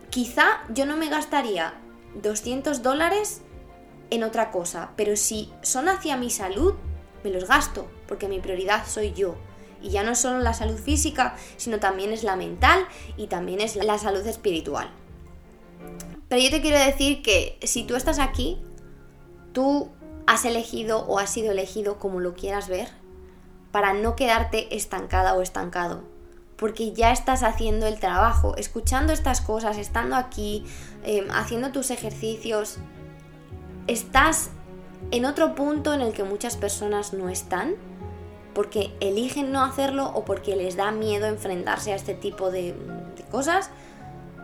quizá 0.09 0.63
yo 0.69 0.85
no 0.85 0.97
me 0.97 1.09
gastaría 1.09 1.75
200 2.21 2.81
dólares 2.81 3.41
en 4.09 4.23
otra 4.23 4.51
cosa, 4.51 4.91
pero 4.95 5.15
si 5.15 5.53
son 5.61 5.89
hacia 5.89 6.17
mi 6.17 6.29
salud, 6.29 6.73
me 7.23 7.29
los 7.29 7.47
gasto, 7.47 7.89
porque 8.07 8.27
mi 8.27 8.39
prioridad 8.39 8.85
soy 8.87 9.13
yo. 9.13 9.35
Y 9.81 9.89
ya 9.89 10.01
no 10.03 10.11
es 10.11 10.19
solo 10.19 10.39
la 10.39 10.53
salud 10.53 10.77
física, 10.77 11.35
sino 11.57 11.79
también 11.79 12.11
es 12.11 12.23
la 12.23 12.35
mental 12.35 12.87
y 13.15 13.27
también 13.27 13.61
es 13.61 13.75
la 13.75 13.97
salud 13.99 14.25
espiritual. 14.25 14.89
Pero 16.29 16.41
yo 16.41 16.49
te 16.49 16.61
quiero 16.61 16.79
decir 16.79 17.21
que 17.21 17.59
si 17.61 17.83
tú 17.83 17.95
estás 17.95 18.19
aquí, 18.19 18.59
tú 19.53 19.91
has 20.25 20.45
elegido 20.45 21.05
o 21.05 21.19
has 21.19 21.29
sido 21.29 21.51
elegido 21.51 21.99
como 21.99 22.19
lo 22.19 22.33
quieras 22.33 22.67
ver, 22.67 22.89
para 23.71 23.93
no 23.93 24.15
quedarte 24.15 24.75
estancada 24.75 25.35
o 25.35 25.41
estancado. 25.41 26.16
Porque 26.57 26.91
ya 26.91 27.11
estás 27.11 27.43
haciendo 27.43 27.85
el 27.85 27.99
trabajo, 27.99 28.55
escuchando 28.57 29.13
estas 29.13 29.41
cosas, 29.41 29.77
estando 29.77 30.15
aquí, 30.15 30.65
em, 31.03 31.29
haciendo 31.31 31.71
tus 31.71 31.91
ejercicios. 31.91 32.77
Estás 33.85 34.49
en 35.11 35.25
otro 35.25 35.55
punto 35.55 35.93
en 35.93 36.01
el 36.01 36.13
que 36.13 36.23
muchas 36.23 36.57
personas 36.57 37.13
no 37.13 37.29
están 37.29 37.75
porque 38.57 38.91
eligen 39.01 39.51
no 39.51 39.63
hacerlo 39.63 40.11
o 40.15 40.25
porque 40.25 40.55
les 40.55 40.75
da 40.75 40.91
miedo 40.91 41.27
enfrentarse 41.27 41.93
a 41.93 41.95
este 41.95 42.15
tipo 42.15 42.49
de, 42.49 42.73
cosas. 43.29 43.69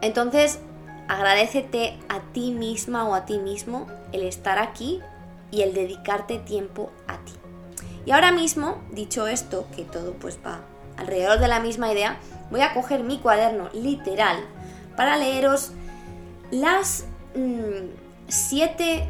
Entonces, 0.01 0.59
agradecete 1.07 1.97
a 2.09 2.19
ti 2.31 2.51
misma 2.51 3.07
o 3.07 3.15
a 3.15 3.25
ti 3.25 3.39
mismo 3.39 3.87
el 4.11 4.21
estar 4.23 4.59
aquí 4.59 4.99
y 5.49 5.61
el 5.61 5.73
dedicarte 5.73 6.37
tiempo 6.37 6.91
a 7.07 7.17
ti. 7.25 7.31
Y 8.05 8.11
ahora 8.11 8.31
mismo, 8.31 8.83
dicho 8.91 9.25
esto, 9.25 9.65
que 9.75 9.83
todo 9.83 10.13
pues 10.13 10.37
va 10.45 10.61
alrededor 10.97 11.39
de 11.39 11.47
la 11.47 11.59
misma 11.59 11.91
idea, 11.91 12.17
voy 12.51 12.61
a 12.61 12.73
coger 12.73 13.03
mi 13.03 13.19
cuaderno 13.19 13.69
literal 13.73 14.37
para 14.95 15.17
leeros 15.17 15.71
las 16.51 17.05
mm, 17.35 17.89
siete, 18.27 19.07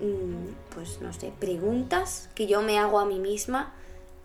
mm, 0.00 0.74
pues 0.74 1.00
no 1.00 1.12
sé, 1.12 1.32
preguntas 1.38 2.28
que 2.34 2.46
yo 2.46 2.62
me 2.62 2.78
hago 2.78 2.98
a 2.98 3.04
mí 3.04 3.18
misma 3.18 3.72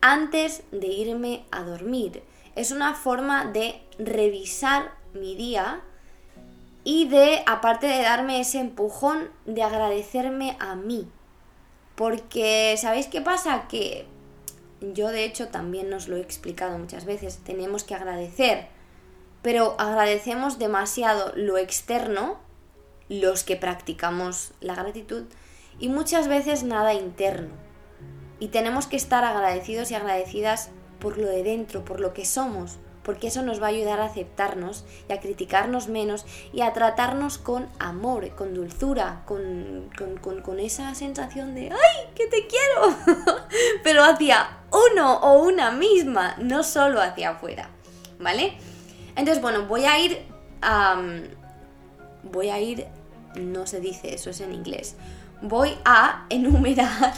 antes 0.01 0.63
de 0.71 0.87
irme 0.87 1.45
a 1.51 1.61
dormir. 1.61 2.23
Es 2.55 2.71
una 2.71 2.95
forma 2.95 3.45
de 3.45 3.81
revisar 3.99 4.91
mi 5.13 5.35
día 5.35 5.81
y 6.83 7.07
de, 7.07 7.43
aparte 7.45 7.87
de 7.87 8.01
darme 8.01 8.39
ese 8.39 8.59
empujón, 8.59 9.29
de 9.45 9.61
agradecerme 9.61 10.55
a 10.59 10.75
mí. 10.75 11.07
Porque, 11.95 12.75
¿sabéis 12.77 13.07
qué 13.07 13.21
pasa? 13.21 13.67
Que 13.67 14.07
yo 14.81 15.09
de 15.09 15.23
hecho 15.23 15.47
también 15.47 15.89
nos 15.89 16.07
lo 16.07 16.17
he 16.17 16.21
explicado 16.21 16.77
muchas 16.77 17.05
veces, 17.05 17.39
tenemos 17.43 17.83
que 17.83 17.95
agradecer, 17.95 18.67
pero 19.41 19.75
agradecemos 19.79 20.59
demasiado 20.59 21.31
lo 21.35 21.57
externo, 21.57 22.39
los 23.09 23.43
que 23.43 23.55
practicamos 23.55 24.51
la 24.59 24.75
gratitud, 24.75 25.25
y 25.79 25.89
muchas 25.89 26.27
veces 26.27 26.63
nada 26.63 26.93
interno. 26.93 27.53
Y 28.39 28.49
tenemos 28.49 28.87
que 28.87 28.97
estar 28.97 29.23
agradecidos 29.23 29.89
y 29.91 29.95
agradecidas 29.95 30.69
por 30.99 31.17
lo 31.17 31.27
de 31.27 31.43
dentro, 31.43 31.85
por 31.85 31.99
lo 31.99 32.13
que 32.13 32.25
somos, 32.25 32.77
porque 33.07 33.27
eso 33.27 33.41
nos 33.41 33.61
va 33.61 33.67
a 33.67 33.69
ayudar 33.69 34.01
a 34.01 34.05
aceptarnos 34.05 34.83
y 35.07 35.13
a 35.13 35.21
criticarnos 35.21 35.87
menos 35.87 36.25
y 36.51 36.59
a 36.59 36.73
tratarnos 36.73 37.37
con 37.37 37.69
amor, 37.79 38.35
con 38.35 38.53
dulzura, 38.53 39.23
con, 39.25 39.89
con, 40.43 40.59
esa 40.59 40.93
sensación 40.93 41.55
de 41.55 41.71
¡ay, 41.71 42.09
que 42.15 42.27
te 42.27 42.47
quiero! 42.47 42.97
Pero 43.83 44.03
hacia 44.03 44.56
uno 44.71 45.17
o 45.17 45.43
una 45.43 45.71
misma, 45.71 46.35
no 46.37 46.63
solo 46.63 47.01
hacia 47.01 47.31
afuera, 47.31 47.69
¿vale? 48.19 48.57
Entonces, 49.15 49.41
bueno, 49.41 49.65
voy 49.65 49.85
a 49.85 49.99
ir 49.99 50.25
a... 50.61 51.01
voy 52.23 52.49
a 52.49 52.59
ir, 52.59 52.87
no 53.35 53.65
se 53.67 53.79
dice, 53.79 54.13
eso 54.13 54.29
es 54.29 54.41
en 54.41 54.53
inglés. 54.53 54.95
Voy 55.41 55.77
a 55.85 56.25
enumerar 56.29 57.13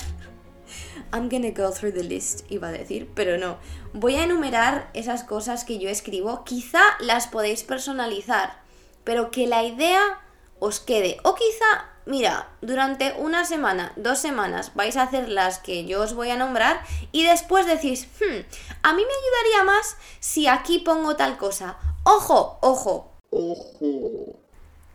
I'm 1.12 1.29
gonna 1.29 1.51
go 1.51 1.72
through 1.72 1.94
the 1.94 2.03
list, 2.03 2.46
iba 2.51 2.68
a 2.68 2.72
decir, 2.72 3.10
pero 3.15 3.38
no. 3.38 3.58
Voy 3.94 4.15
a 4.15 4.24
enumerar 4.24 4.89
esas 4.94 5.24
cosas 5.24 5.63
que 5.63 5.79
yo 5.79 5.89
escribo. 5.89 6.44
Quizá 6.44 6.82
las 7.00 7.27
podéis 7.27 7.63
personalizar, 7.63 8.62
pero 9.03 9.32
que 9.32 9.48
la 9.48 9.63
idea 9.63 10.20
os 10.60 10.79
quede. 10.79 11.18
O 11.24 11.34
quizá, 11.34 11.89
mira, 12.10 12.50
durante 12.62 13.13
una 13.18 13.46
semana, 13.46 13.94
dos 13.96 14.18
semanas 14.18 14.72
vais 14.74 14.98
a 14.98 15.04
hacer 15.04 15.30
las 15.30 15.60
que 15.60 15.86
yo 15.86 16.01
os 16.01 16.13
voy 16.13 16.32
a 16.32 16.36
nombrar 16.36 16.82
y 17.12 17.24
después 17.24 17.68
decís, 17.68 18.08
hmm, 18.20 18.39
a 18.84 18.94
mí 18.94 19.04
me 19.06 19.13
ayudaría 19.13 19.63
más 19.63 19.96
si 20.20 20.48
aquí 20.48 20.80
pongo 20.80 21.16
tal 21.16 21.38
cosa. 21.38 21.78
Ojo, 22.04 22.58
ojo. 22.62 23.12
Ojo. 23.30 24.39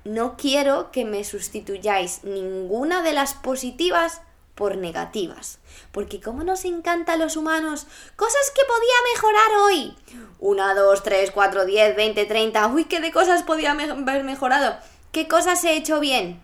No 0.05 0.37
quiero 0.37 0.91
que 0.91 1.05
me 1.05 1.23
sustituyáis 1.25 2.25
ninguna 2.25 3.03
de 3.03 3.13
las 3.13 3.35
positivas 3.35 4.21
por 4.57 4.77
negativas. 4.77 5.61
Porque 5.93 6.21
como 6.21 6.43
nos 6.43 6.65
encanta 6.65 7.13
a 7.13 7.17
los 7.17 7.37
humanos, 7.37 7.87
cosas 8.17 8.53
que 8.55 8.63
podía 8.67 9.15
mejorar 9.15 9.61
hoy. 9.63 9.97
Una, 10.41 10.75
dos, 10.75 11.03
tres, 11.05 11.31
cuatro, 11.31 11.65
diez, 11.65 11.95
veinte, 11.95 12.27
treinta. 12.27 12.67
Uy, 12.67 12.87
¿qué 12.87 13.01
de 13.01 13.13
cosas 13.13 13.45
podía 13.45 13.71
haber 13.71 14.25
mejorado? 14.25 14.77
¿Qué 15.13 15.29
cosas 15.29 15.63
he 15.65 15.77
hecho 15.77 16.01
bien? 16.01 16.43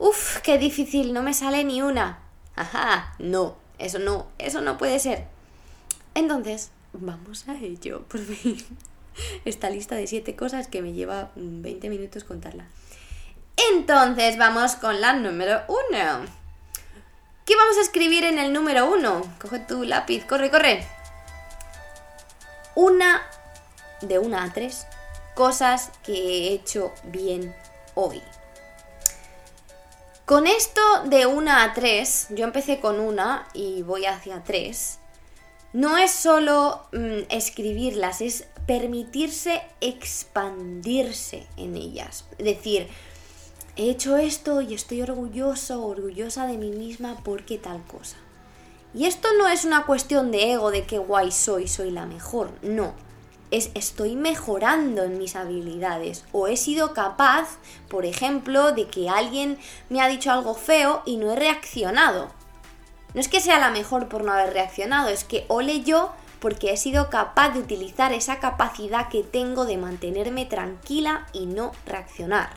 Uf, 0.00 0.38
qué 0.38 0.56
difícil, 0.56 1.12
no 1.12 1.22
me 1.22 1.34
sale 1.34 1.62
ni 1.62 1.82
una. 1.82 2.20
Ajá, 2.56 3.14
no, 3.18 3.56
eso 3.78 3.98
no, 3.98 4.28
eso 4.38 4.62
no 4.62 4.78
puede 4.78 4.98
ser. 4.98 5.26
Entonces, 6.14 6.70
vamos 6.94 7.46
a 7.46 7.54
ello, 7.58 8.02
por 8.08 8.20
fin. 8.20 8.56
Esta 9.44 9.68
lista 9.68 9.96
de 9.96 10.06
siete 10.06 10.34
cosas 10.34 10.68
que 10.68 10.80
me 10.80 10.94
lleva 10.94 11.32
20 11.36 11.90
minutos 11.90 12.24
contarla. 12.24 12.64
Entonces, 13.74 14.38
vamos 14.38 14.74
con 14.76 15.02
la 15.02 15.12
número 15.12 15.64
uno. 15.68 16.24
¿Qué 17.44 17.54
vamos 17.54 17.76
a 17.76 17.82
escribir 17.82 18.24
en 18.24 18.38
el 18.38 18.54
número 18.54 18.90
uno? 18.90 19.20
Coge 19.38 19.58
tu 19.58 19.84
lápiz, 19.84 20.24
corre, 20.24 20.50
corre. 20.50 20.88
Una 22.74 23.20
de 24.00 24.18
una 24.18 24.44
a 24.44 24.52
tres 24.54 24.86
cosas 25.34 25.90
que 26.02 26.14
he 26.14 26.52
hecho 26.54 26.90
bien 27.04 27.54
hoy. 27.94 28.22
Con 30.30 30.46
esto 30.46 30.80
de 31.06 31.26
una 31.26 31.64
a 31.64 31.74
tres, 31.74 32.28
yo 32.30 32.44
empecé 32.44 32.78
con 32.78 33.00
una 33.00 33.48
y 33.52 33.82
voy 33.82 34.06
hacia 34.06 34.44
tres. 34.44 35.00
No 35.72 35.98
es 35.98 36.12
solo 36.12 36.82
mm, 36.92 37.22
escribirlas, 37.30 38.20
es 38.20 38.46
permitirse 38.64 39.60
expandirse 39.80 41.48
en 41.56 41.74
ellas. 41.74 42.26
Es 42.38 42.44
decir, 42.44 42.86
he 43.74 43.90
hecho 43.90 44.18
esto 44.18 44.60
y 44.60 44.72
estoy 44.72 45.02
orgulloso, 45.02 45.84
orgullosa 45.84 46.46
de 46.46 46.58
mí 46.58 46.70
misma 46.70 47.16
porque 47.24 47.58
tal 47.58 47.82
cosa. 47.82 48.16
Y 48.94 49.06
esto 49.06 49.26
no 49.36 49.48
es 49.48 49.64
una 49.64 49.84
cuestión 49.84 50.30
de 50.30 50.52
ego, 50.52 50.70
de 50.70 50.84
qué 50.84 50.98
guay 50.98 51.32
soy, 51.32 51.66
soy 51.66 51.90
la 51.90 52.06
mejor, 52.06 52.52
no. 52.62 52.94
Es 53.50 53.70
estoy 53.74 54.14
mejorando 54.14 55.02
en 55.02 55.18
mis 55.18 55.34
habilidades 55.34 56.24
o 56.32 56.46
he 56.46 56.56
sido 56.56 56.94
capaz, 56.94 57.58
por 57.88 58.06
ejemplo, 58.06 58.72
de 58.72 58.86
que 58.86 59.08
alguien 59.08 59.58
me 59.88 60.00
ha 60.00 60.08
dicho 60.08 60.30
algo 60.30 60.54
feo 60.54 61.02
y 61.04 61.16
no 61.16 61.32
he 61.32 61.36
reaccionado. 61.36 62.30
No 63.14 63.20
es 63.20 63.28
que 63.28 63.40
sea 63.40 63.58
la 63.58 63.70
mejor 63.70 64.08
por 64.08 64.22
no 64.22 64.32
haber 64.32 64.52
reaccionado, 64.52 65.08
es 65.08 65.24
que 65.24 65.44
ole 65.48 65.82
yo 65.82 66.12
porque 66.38 66.72
he 66.72 66.76
sido 66.76 67.10
capaz 67.10 67.50
de 67.50 67.60
utilizar 67.60 68.12
esa 68.12 68.38
capacidad 68.38 69.08
que 69.08 69.22
tengo 69.22 69.66
de 69.66 69.76
mantenerme 69.76 70.46
tranquila 70.46 71.26
y 71.32 71.46
no 71.46 71.72
reaccionar. 71.86 72.50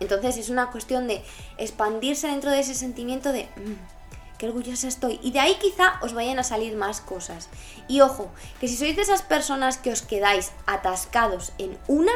Entonces 0.00 0.36
es 0.36 0.48
una 0.48 0.70
cuestión 0.70 1.08
de 1.08 1.22
expandirse 1.58 2.28
dentro 2.28 2.50
de 2.50 2.60
ese 2.60 2.74
sentimiento 2.74 3.32
de 3.32 3.44
mm, 3.56 3.97
qué 4.38 4.46
orgullosa 4.46 4.88
estoy. 4.88 5.20
Y 5.22 5.32
de 5.32 5.40
ahí 5.40 5.56
quizá 5.60 5.98
os 6.00 6.14
vayan 6.14 6.38
a 6.38 6.44
salir 6.44 6.76
más 6.76 7.00
cosas. 7.00 7.48
Y 7.88 8.00
ojo, 8.00 8.30
que 8.60 8.68
si 8.68 8.76
sois 8.76 8.96
de 8.96 9.02
esas 9.02 9.22
personas 9.22 9.76
que 9.76 9.92
os 9.92 10.02
quedáis 10.02 10.52
atascados 10.66 11.52
en 11.58 11.76
una, 11.88 12.12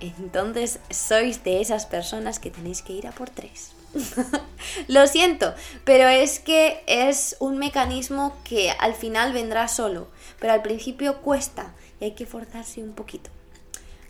entonces 0.00 0.78
sois 0.88 1.44
de 1.44 1.60
esas 1.60 1.86
personas 1.86 2.38
que 2.38 2.50
tenéis 2.50 2.82
que 2.82 2.94
ir 2.94 3.06
a 3.06 3.12
por 3.12 3.28
tres. 3.28 3.72
Lo 4.88 5.06
siento, 5.06 5.54
pero 5.84 6.08
es 6.08 6.38
que 6.38 6.82
es 6.86 7.36
un 7.40 7.58
mecanismo 7.58 8.36
que 8.44 8.70
al 8.70 8.94
final 8.94 9.32
vendrá 9.32 9.68
solo, 9.68 10.08
pero 10.38 10.52
al 10.52 10.62
principio 10.62 11.20
cuesta 11.22 11.74
y 12.00 12.04
hay 12.04 12.12
que 12.12 12.26
forzarse 12.26 12.82
un 12.82 12.92
poquito. 12.92 13.30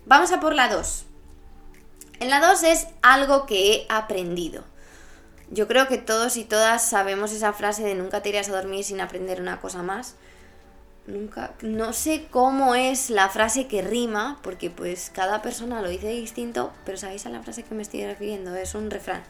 Vamos 0.07 0.33
a 0.33 0.40
por 0.40 0.54
la 0.54 0.69
2. 0.69 1.04
En 2.21 2.30
la 2.30 2.40
2 2.40 2.62
es 2.64 2.87
algo 3.02 3.47
que 3.47 3.73
he 3.73 3.87
aprendido. 3.88 4.64
Yo 5.50 5.66
creo 5.66 5.88
que 5.88 5.99
todos 5.99 6.37
y 6.37 6.45
todas 6.45 6.88
sabemos 6.88 7.33
esa 7.33 7.52
frase 7.52 7.83
de 7.83 7.97
nunca 7.97 8.23
te 8.23 8.28
irás 8.28 8.49
a 8.49 8.52
dormir 8.52 8.85
sin 8.85 9.00
aprender 9.00 9.40
una 9.40 9.61
cosa 9.61 9.83
más. 9.83 10.14
Nunca, 11.07 11.54
no 11.62 11.92
sé 11.92 12.28
cómo 12.30 12.76
es 12.76 13.11
la 13.11 13.28
frase 13.28 13.66
que 13.66 13.83
rima, 13.83 14.38
porque 14.42 14.71
pues 14.71 15.11
cada 15.12 15.42
persona 15.42 15.83
lo 15.83 15.88
dice 15.88 16.09
distinto, 16.09 16.73
pero 16.85 16.99
sabéis 16.99 17.26
a 17.26 17.30
la 17.30 17.42
frase 17.42 17.64
que 17.64 17.75
me 17.75 17.83
estoy 17.83 18.07
refiriendo, 18.07 18.54
es 18.54 18.76
un 18.76 18.90
refrán. 18.90 19.23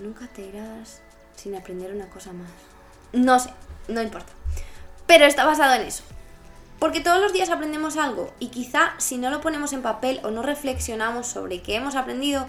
Nunca 0.00 0.26
te 0.26 0.42
irás 0.42 1.00
sin 1.34 1.54
aprender 1.54 1.94
una 1.94 2.10
cosa 2.10 2.32
más. 2.34 2.50
No 3.12 3.38
sé, 3.38 3.50
no 3.88 4.02
importa. 4.02 4.32
Pero 5.06 5.24
está 5.24 5.46
basado 5.46 5.74
en 5.74 5.82
eso. 5.82 6.02
Porque 6.78 7.00
todos 7.00 7.20
los 7.20 7.32
días 7.32 7.48
aprendemos 7.48 7.96
algo 7.96 8.34
y 8.38 8.48
quizá 8.48 8.92
si 8.98 9.16
no 9.16 9.30
lo 9.30 9.40
ponemos 9.40 9.72
en 9.72 9.82
papel 9.82 10.20
o 10.24 10.30
no 10.30 10.42
reflexionamos 10.42 11.26
sobre 11.26 11.62
qué 11.62 11.76
hemos 11.76 11.94
aprendido, 11.94 12.48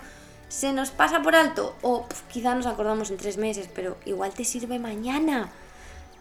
se 0.50 0.74
nos 0.74 0.92
pasa 0.92 1.22
por 1.22 1.36
alto 1.36 1.76
o 1.82 2.06
quizá 2.32 2.56
nos 2.56 2.66
acordamos 2.66 3.10
en 3.12 3.18
tres 3.18 3.38
meses, 3.38 3.70
pero 3.74 3.98
igual 4.06 4.34
te 4.34 4.46
sirve 4.46 4.80
mañana. 4.80 5.52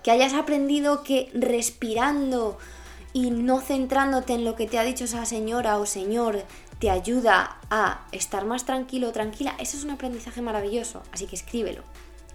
Que 0.03 0.11
hayas 0.11 0.35
aprendido 0.35 1.03
que 1.03 1.31
respirando 1.35 2.59
y 3.13 3.31
no 3.31 3.61
centrándote 3.61 4.33
en 4.33 4.45
lo 4.45 4.57
que 4.57 4.67
te 4.67 4.79
ha 4.79 4.85
dicho 4.85 5.05
esa 5.05 5.25
señora 5.27 5.79
o 5.79 5.87
señor 5.87 6.45
te 6.79 6.91
ayuda 6.91 7.59
a 7.71 8.07
estar 8.11 8.45
más 8.45 8.65
tranquilo 8.65 9.11
o 9.11 9.13
tranquila, 9.13 9.55
eso 9.61 9.77
es 9.77 9.85
un 9.85 9.91
aprendizaje 9.91 10.43
maravilloso, 10.43 11.03
así 11.13 11.27
que 11.27 11.37
escríbelo. 11.37 11.85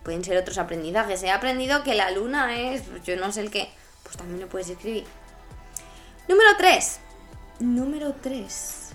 Pueden 0.04 0.24
ser 0.24 0.38
otros 0.38 0.58
aprendizajes. 0.58 1.22
He 1.24 1.32
aprendido 1.32 1.84
que 1.84 1.96
la 1.96 2.12
luna 2.12 2.58
es, 2.58 2.84
yo 3.04 3.18
no 3.18 3.30
sé 3.34 3.42
el 3.42 3.52
qué, 3.52 3.70
pues 4.04 4.16
también 4.16 4.40
lo 4.40 4.48
puedes 4.48 4.70
escribir. 4.70 5.04
Número 6.30 6.50
3. 6.58 7.00
Número 7.60 8.16
3. 8.22 8.87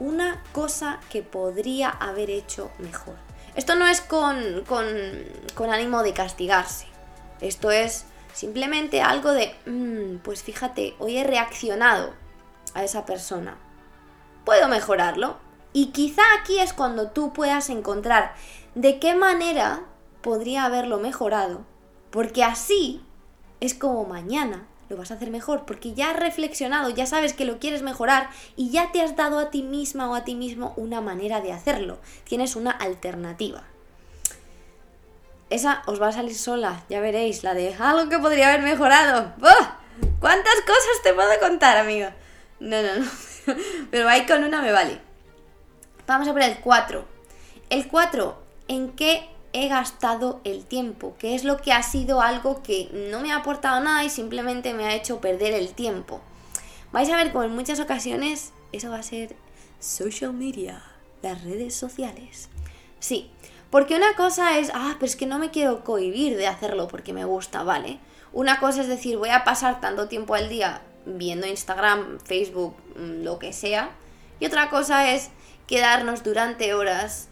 Una 0.00 0.42
cosa 0.52 1.00
que 1.10 1.22
podría 1.22 1.90
haber 1.90 2.30
hecho 2.30 2.70
mejor. 2.78 3.16
Esto 3.56 3.74
no 3.74 3.86
es 3.86 4.00
con, 4.00 4.64
con, 4.66 5.70
ánimo 5.70 6.02
de 6.02 6.12
castigarse. 6.12 6.86
Esto 7.40 7.72
es 7.72 8.06
simplemente 8.32 9.02
algo 9.02 9.32
de, 9.32 9.54
mm, 9.66 10.18
pues 10.18 10.44
fíjate, 10.44 10.94
hoy 11.00 11.16
he 11.16 11.24
reaccionado 11.24 12.14
a 12.74 12.84
esa 12.84 13.04
persona. 13.04 13.56
Puedo 14.44 14.68
mejorarlo. 14.68 15.38
Y 15.72 15.86
quizá 15.86 16.22
aquí 16.40 16.60
es 16.60 16.72
cuando 16.72 17.10
tú 17.10 17.32
puedas 17.32 17.68
encontrar 17.68 18.34
de 18.74 19.00
qué 19.00 19.14
manera 19.14 19.82
podría 20.22 20.64
haberlo 20.64 20.98
mejorado. 20.98 21.64
Porque 22.10 22.44
así 22.44 23.04
es 23.60 23.74
como 23.74 24.04
mañana 24.04 24.66
lo 24.88 24.96
vas 24.96 25.10
a 25.10 25.14
hacer 25.14 25.30
mejor, 25.30 25.64
porque 25.64 25.94
ya 25.94 26.10
has 26.10 26.16
reflexionado, 26.16 26.90
ya 26.90 27.06
sabes 27.06 27.32
que 27.32 27.44
lo 27.44 27.58
quieres 27.58 27.82
mejorar 27.82 28.30
y 28.56 28.70
ya 28.70 28.92
te 28.92 29.02
has 29.02 29.16
dado 29.16 29.38
a 29.38 29.50
ti 29.50 29.62
misma 29.62 30.10
o 30.10 30.14
a 30.14 30.24
ti 30.24 30.34
mismo 30.34 30.72
una 30.76 31.00
manera 31.00 31.40
de 31.40 31.52
hacerlo. 31.52 31.98
Tienes 32.24 32.56
una 32.56 32.70
alternativa. 32.70 33.64
Esa 35.50 35.82
os 35.86 36.00
va 36.00 36.08
a 36.08 36.12
salir 36.12 36.34
sola, 36.34 36.84
ya 36.88 37.00
veréis, 37.00 37.42
la 37.42 37.54
de 37.54 37.74
algo 37.74 38.10
que 38.10 38.18
podría 38.18 38.48
haber 38.48 38.62
mejorado. 38.62 39.32
¿Cuántas 40.20 40.60
cosas 40.60 41.02
te 41.02 41.14
puedo 41.14 41.30
contar, 41.40 41.78
amigo? 41.78 42.08
No, 42.60 42.82
no, 42.82 42.96
no. 42.96 43.10
Pero 43.90 44.08
ahí 44.08 44.26
con 44.26 44.44
una 44.44 44.60
me 44.60 44.72
vale. 44.72 45.00
Vamos 46.06 46.28
a 46.28 46.32
ver 46.32 46.50
el 46.50 46.58
4. 46.60 47.04
El 47.70 47.88
4, 47.88 48.42
¿en 48.68 48.92
qué 48.92 49.28
he 49.52 49.68
gastado 49.68 50.40
el 50.44 50.64
tiempo, 50.64 51.14
que 51.18 51.34
es 51.34 51.44
lo 51.44 51.56
que 51.58 51.72
ha 51.72 51.82
sido 51.82 52.20
algo 52.20 52.62
que 52.62 52.90
no 53.10 53.20
me 53.20 53.32
ha 53.32 53.36
aportado 53.36 53.80
nada 53.82 54.04
y 54.04 54.10
simplemente 54.10 54.74
me 54.74 54.84
ha 54.84 54.94
hecho 54.94 55.20
perder 55.20 55.54
el 55.54 55.74
tiempo. 55.74 56.20
Vais 56.92 57.10
a 57.10 57.16
ver 57.16 57.32
como 57.32 57.44
en 57.44 57.54
muchas 57.54 57.80
ocasiones 57.80 58.52
eso 58.72 58.90
va 58.90 58.98
a 58.98 59.02
ser 59.02 59.34
social 59.80 60.32
media, 60.32 60.82
las 61.22 61.42
redes 61.44 61.74
sociales. 61.74 62.48
Sí, 63.00 63.30
porque 63.70 63.96
una 63.96 64.14
cosa 64.16 64.58
es, 64.58 64.70
ah, 64.74 64.94
pero 64.94 65.06
es 65.06 65.16
que 65.16 65.26
no 65.26 65.38
me 65.38 65.50
quiero 65.50 65.84
cohibir 65.84 66.36
de 66.36 66.46
hacerlo 66.46 66.88
porque 66.88 67.12
me 67.12 67.24
gusta, 67.24 67.62
¿vale? 67.62 67.98
Una 68.32 68.60
cosa 68.60 68.82
es 68.82 68.88
decir, 68.88 69.16
voy 69.16 69.30
a 69.30 69.44
pasar 69.44 69.80
tanto 69.80 70.08
tiempo 70.08 70.34
al 70.34 70.48
día 70.48 70.82
viendo 71.06 71.46
Instagram, 71.46 72.18
Facebook, 72.20 72.74
mm, 72.96 73.22
lo 73.22 73.38
que 73.38 73.52
sea. 73.52 73.90
Y 74.40 74.46
otra 74.46 74.70
cosa 74.70 75.12
es 75.12 75.30
quedarnos 75.66 76.22
durante 76.22 76.74
horas 76.74 77.28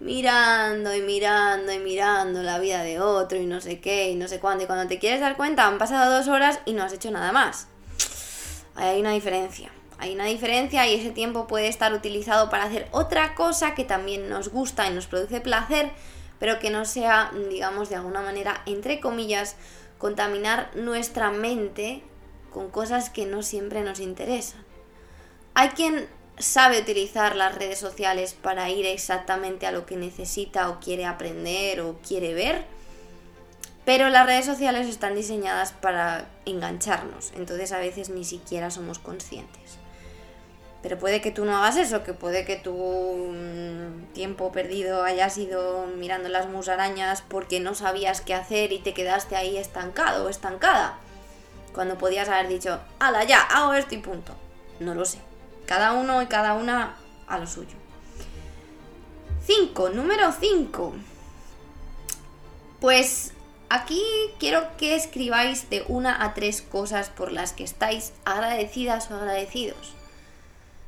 mirando 0.00 0.94
y 0.94 1.02
mirando 1.02 1.72
y 1.72 1.78
mirando 1.78 2.42
la 2.42 2.58
vida 2.58 2.82
de 2.82 3.00
otro 3.00 3.38
y 3.38 3.46
no 3.46 3.60
sé 3.60 3.80
qué 3.80 4.10
y 4.10 4.14
no 4.14 4.28
sé 4.28 4.40
cuándo. 4.40 4.64
Y 4.64 4.66
cuando 4.66 4.86
te 4.86 4.98
quieres 4.98 5.20
dar 5.20 5.36
cuenta 5.36 5.66
han 5.66 5.78
pasado 5.78 6.16
dos 6.16 6.28
horas 6.28 6.60
y 6.64 6.72
no 6.72 6.82
has 6.82 6.92
hecho 6.92 7.10
nada 7.10 7.32
más. 7.32 7.66
hay 8.74 9.00
una 9.00 9.12
diferencia. 9.12 9.70
Hay 10.00 10.14
una 10.14 10.26
diferencia 10.26 10.86
y 10.86 10.94
ese 10.94 11.10
tiempo 11.10 11.48
puede 11.48 11.66
estar 11.66 11.92
utilizado 11.92 12.50
para 12.50 12.64
hacer 12.64 12.86
otra 12.92 13.34
cosa 13.34 13.74
que 13.74 13.84
también 13.84 14.28
nos 14.28 14.48
gusta 14.48 14.88
y 14.88 14.94
nos 14.94 15.08
produce 15.08 15.40
placer, 15.40 15.90
pero 16.38 16.60
que 16.60 16.70
no 16.70 16.84
sea, 16.84 17.32
digamos, 17.50 17.88
de 17.88 17.96
alguna 17.96 18.22
manera, 18.22 18.62
entre 18.66 19.00
comillas, 19.00 19.56
contaminar 19.98 20.70
nuestra 20.76 21.32
mente 21.32 22.04
con 22.52 22.70
cosas 22.70 23.10
que 23.10 23.26
no 23.26 23.42
siempre 23.42 23.82
nos 23.82 23.98
interesan. 23.98 24.64
Hay 25.54 25.70
quien 25.70 26.08
sabe 26.38 26.80
utilizar 26.80 27.36
las 27.36 27.54
redes 27.54 27.78
sociales 27.78 28.34
para 28.34 28.70
ir 28.70 28.86
exactamente 28.86 29.66
a 29.66 29.72
lo 29.72 29.86
que 29.86 29.96
necesita 29.96 30.70
o 30.70 30.80
quiere 30.80 31.04
aprender 31.04 31.80
o 31.80 31.98
quiere 32.06 32.34
ver. 32.34 32.64
Pero 33.84 34.10
las 34.10 34.26
redes 34.26 34.44
sociales 34.44 34.86
están 34.86 35.14
diseñadas 35.14 35.72
para 35.72 36.28
engancharnos, 36.44 37.32
entonces 37.36 37.72
a 37.72 37.78
veces 37.78 38.10
ni 38.10 38.24
siquiera 38.24 38.70
somos 38.70 38.98
conscientes. 38.98 39.78
Pero 40.82 40.98
puede 40.98 41.20
que 41.20 41.30
tú 41.30 41.44
no 41.44 41.56
hagas 41.56 41.76
eso, 41.76 42.04
que 42.04 42.12
puede 42.12 42.44
que 42.44 42.56
tu 42.56 42.74
mm, 42.74 44.12
tiempo 44.12 44.52
perdido 44.52 45.02
haya 45.02 45.28
sido 45.28 45.86
mirando 45.86 46.28
las 46.28 46.48
musarañas 46.48 47.24
porque 47.28 47.60
no 47.60 47.74
sabías 47.74 48.20
qué 48.20 48.34
hacer 48.34 48.72
y 48.72 48.78
te 48.78 48.94
quedaste 48.94 49.36
ahí 49.36 49.56
estancado 49.56 50.26
o 50.26 50.28
estancada. 50.28 50.98
Cuando 51.72 51.98
podías 51.98 52.28
haber 52.28 52.48
dicho, 52.48 52.78
ala 53.00 53.24
ya, 53.24 53.40
hago 53.40 53.74
esto 53.74 53.94
y 53.94 53.98
punto. 53.98 54.34
No 54.80 54.94
lo 54.94 55.04
sé. 55.04 55.27
Cada 55.68 55.92
uno 55.92 56.22
y 56.22 56.26
cada 56.26 56.54
una 56.54 56.96
a 57.26 57.38
lo 57.38 57.46
suyo. 57.46 57.76
5. 59.46 59.90
Número 59.90 60.32
5. 60.32 60.94
Pues 62.80 63.34
aquí 63.68 64.02
quiero 64.38 64.66
que 64.78 64.96
escribáis 64.96 65.68
de 65.68 65.84
una 65.86 66.24
a 66.24 66.32
tres 66.32 66.62
cosas 66.62 67.10
por 67.10 67.32
las 67.32 67.52
que 67.52 67.64
estáis 67.64 68.14
agradecidas 68.24 69.10
o 69.10 69.16
agradecidos. 69.16 69.92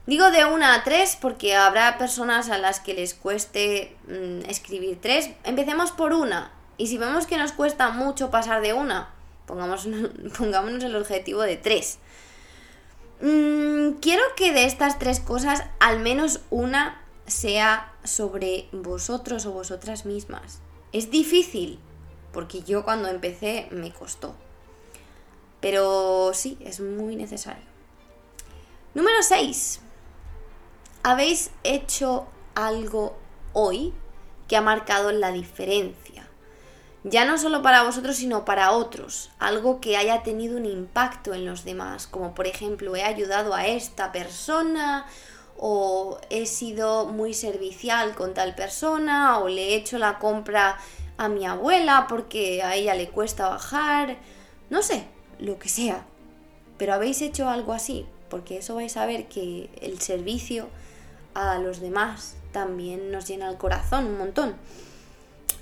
Digo 0.06 0.30
de 0.30 0.46
una 0.46 0.74
a 0.74 0.82
tres 0.82 1.18
porque 1.20 1.54
habrá 1.54 1.98
personas 1.98 2.48
a 2.48 2.56
las 2.56 2.80
que 2.80 2.94
les 2.94 3.12
cueste 3.12 3.94
mm, 4.08 4.48
escribir 4.48 4.98
tres. 4.98 5.28
Empecemos 5.44 5.90
por 5.90 6.14
una. 6.14 6.52
Y 6.78 6.86
si 6.86 6.96
vemos 6.96 7.26
que 7.26 7.36
nos 7.36 7.52
cuesta 7.52 7.90
mucho 7.90 8.30
pasar 8.30 8.62
de 8.62 8.72
una, 8.72 9.10
pongamos, 9.44 9.86
pongámonos 10.38 10.82
el 10.84 10.96
objetivo 10.96 11.42
de 11.42 11.58
tres. 11.58 11.98
Mm, 13.20 13.98
quiero 14.00 14.22
que 14.35 14.52
de 14.52 14.64
estas 14.64 14.98
tres 14.98 15.20
cosas 15.20 15.64
al 15.78 16.00
menos 16.00 16.40
una 16.48 17.04
sea 17.26 17.92
sobre 18.02 18.68
vosotros 18.72 19.44
o 19.46 19.52
vosotras 19.52 20.06
mismas. 20.06 20.61
Es 20.92 21.11
difícil, 21.11 21.78
porque 22.33 22.62
yo 22.62 22.85
cuando 22.85 23.09
empecé 23.09 23.68
me 23.70 23.92
costó. 23.92 24.35
Pero 25.61 26.33
sí, 26.33 26.56
es 26.61 26.80
muy 26.80 27.16
necesario. 27.16 27.68
Número 28.94 29.22
6. 29.22 29.80
¿Habéis 31.02 31.50
hecho 31.62 32.26
algo 32.54 33.16
hoy 33.52 33.92
que 34.48 34.56
ha 34.56 34.62
marcado 34.62 35.12
la 35.12 35.30
diferencia? 35.30 36.29
Ya 37.04 37.24
no 37.24 37.38
solo 37.38 37.62
para 37.62 37.82
vosotros, 37.82 38.16
sino 38.16 38.44
para 38.44 38.72
otros, 38.72 39.30
algo 39.38 39.80
que 39.80 39.96
haya 39.96 40.22
tenido 40.22 40.56
un 40.56 40.66
impacto 40.66 41.32
en 41.32 41.46
los 41.46 41.64
demás, 41.64 42.06
como 42.06 42.34
por 42.34 42.46
ejemplo 42.46 42.94
he 42.96 43.02
ayudado 43.02 43.54
a 43.54 43.66
esta 43.66 44.12
persona 44.12 45.06
o 45.56 46.18
he 46.30 46.46
sido 46.46 47.06
muy 47.06 47.34
servicial 47.34 48.14
con 48.14 48.34
tal 48.34 48.54
persona 48.54 49.38
o 49.38 49.48
le 49.48 49.68
he 49.68 49.74
hecho 49.76 49.98
la 49.98 50.18
compra 50.18 50.78
a 51.16 51.28
mi 51.28 51.46
abuela 51.46 52.06
porque 52.08 52.62
a 52.62 52.74
ella 52.74 52.94
le 52.94 53.08
cuesta 53.08 53.48
bajar, 53.48 54.16
no 54.70 54.82
sé, 54.82 55.06
lo 55.38 55.58
que 55.58 55.68
sea. 55.68 56.06
Pero 56.78 56.94
habéis 56.94 57.20
hecho 57.20 57.48
algo 57.48 57.74
así, 57.74 58.06
porque 58.30 58.58
eso 58.58 58.74
vais 58.74 58.96
a 58.96 59.04
ver 59.04 59.26
que 59.28 59.68
el 59.82 60.00
servicio 60.00 60.68
a 61.34 61.58
los 61.58 61.80
demás 61.80 62.36
también 62.52 63.10
nos 63.10 63.28
llena 63.28 63.48
el 63.50 63.56
corazón 63.56 64.06
un 64.06 64.18
montón. 64.18 64.56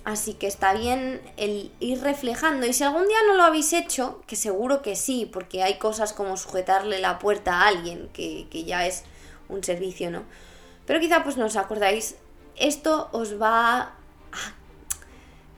Así 0.09 0.33
que 0.33 0.47
está 0.47 0.73
bien 0.73 1.21
el 1.37 1.71
ir 1.81 2.01
reflejando. 2.01 2.65
Y 2.67 2.73
si 2.73 2.83
algún 2.83 3.07
día 3.07 3.19
no 3.27 3.35
lo 3.35 3.43
habéis 3.43 3.75
hecho, 3.75 4.23
que 4.27 4.37
seguro 4.37 4.81
que 4.81 4.97
sí, 4.97 5.29
porque 5.31 5.63
hay 5.63 5.77
cosas 5.77 6.15
como 6.15 6.39
sujetarle 6.39 6.99
la 6.99 7.19
puerta 7.19 7.61
a 7.61 7.69
alguien, 7.69 8.09
que, 8.15 8.47
ya 8.65 8.87
es 8.87 9.05
un 9.51 9.63
servicio, 9.63 10.11
¿no? 10.11 10.23
Pero 10.87 10.99
quizá 10.99 11.23
pues 11.23 11.37
no 11.37 11.45
os 11.45 11.57
acordáis, 11.57 12.17
esto 12.57 13.11
os 13.13 13.39
va 13.39 13.81
a, 13.81 13.95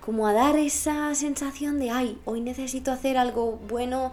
como 0.00 0.26
a 0.26 0.32
dar 0.32 0.56
esa 0.56 1.14
sensación 1.14 1.78
de, 1.78 1.92
ay, 1.92 2.18
hoy 2.24 2.40
necesito 2.40 2.90
hacer 2.90 3.18
algo 3.18 3.52
bueno 3.68 4.12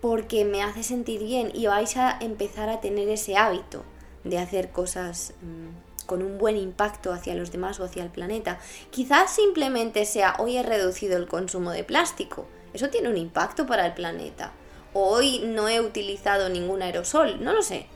porque 0.00 0.46
me 0.46 0.62
hace 0.62 0.82
sentir 0.82 1.22
bien 1.22 1.50
y 1.52 1.66
vais 1.66 1.94
a 1.98 2.16
empezar 2.22 2.70
a 2.70 2.80
tener 2.80 3.10
ese 3.10 3.36
hábito 3.36 3.84
de 4.24 4.38
hacer 4.38 4.70
cosas... 4.70 5.34
Mm, 5.42 5.87
con 6.08 6.22
un 6.22 6.38
buen 6.38 6.56
impacto 6.56 7.12
hacia 7.12 7.34
los 7.34 7.52
demás 7.52 7.78
o 7.78 7.84
hacia 7.84 8.02
el 8.02 8.08
planeta. 8.08 8.58
Quizás 8.90 9.30
simplemente 9.30 10.06
sea 10.06 10.36
hoy 10.38 10.56
he 10.56 10.62
reducido 10.62 11.18
el 11.18 11.28
consumo 11.28 11.70
de 11.70 11.84
plástico. 11.84 12.46
Eso 12.72 12.88
tiene 12.88 13.10
un 13.10 13.18
impacto 13.18 13.66
para 13.66 13.84
el 13.84 13.92
planeta. 13.92 14.52
O 14.94 15.02
hoy 15.10 15.40
no 15.40 15.68
he 15.68 15.82
utilizado 15.82 16.48
ningún 16.48 16.80
aerosol, 16.80 17.44
no 17.44 17.52
lo 17.52 17.60
sé. 17.60 17.86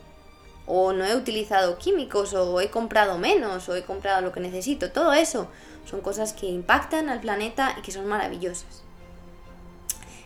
O 0.67 0.93
no 0.93 1.05
he 1.05 1.15
utilizado 1.15 1.79
químicos, 1.79 2.35
o 2.35 2.61
he 2.61 2.69
comprado 2.69 3.17
menos, 3.17 3.67
o 3.67 3.75
he 3.75 3.83
comprado 3.83 4.21
lo 4.21 4.31
que 4.31 4.39
necesito. 4.39 4.91
Todo 4.91 5.13
eso 5.13 5.47
son 5.89 6.01
cosas 6.01 6.33
que 6.33 6.45
impactan 6.45 7.09
al 7.09 7.19
planeta 7.19 7.75
y 7.79 7.81
que 7.81 7.91
son 7.91 8.05
maravillosas. 8.05 8.83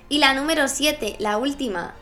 Y 0.10 0.20
la 0.20 0.34
número 0.34 0.68
7, 0.68 1.16
la 1.20 1.38
última. 1.38 1.96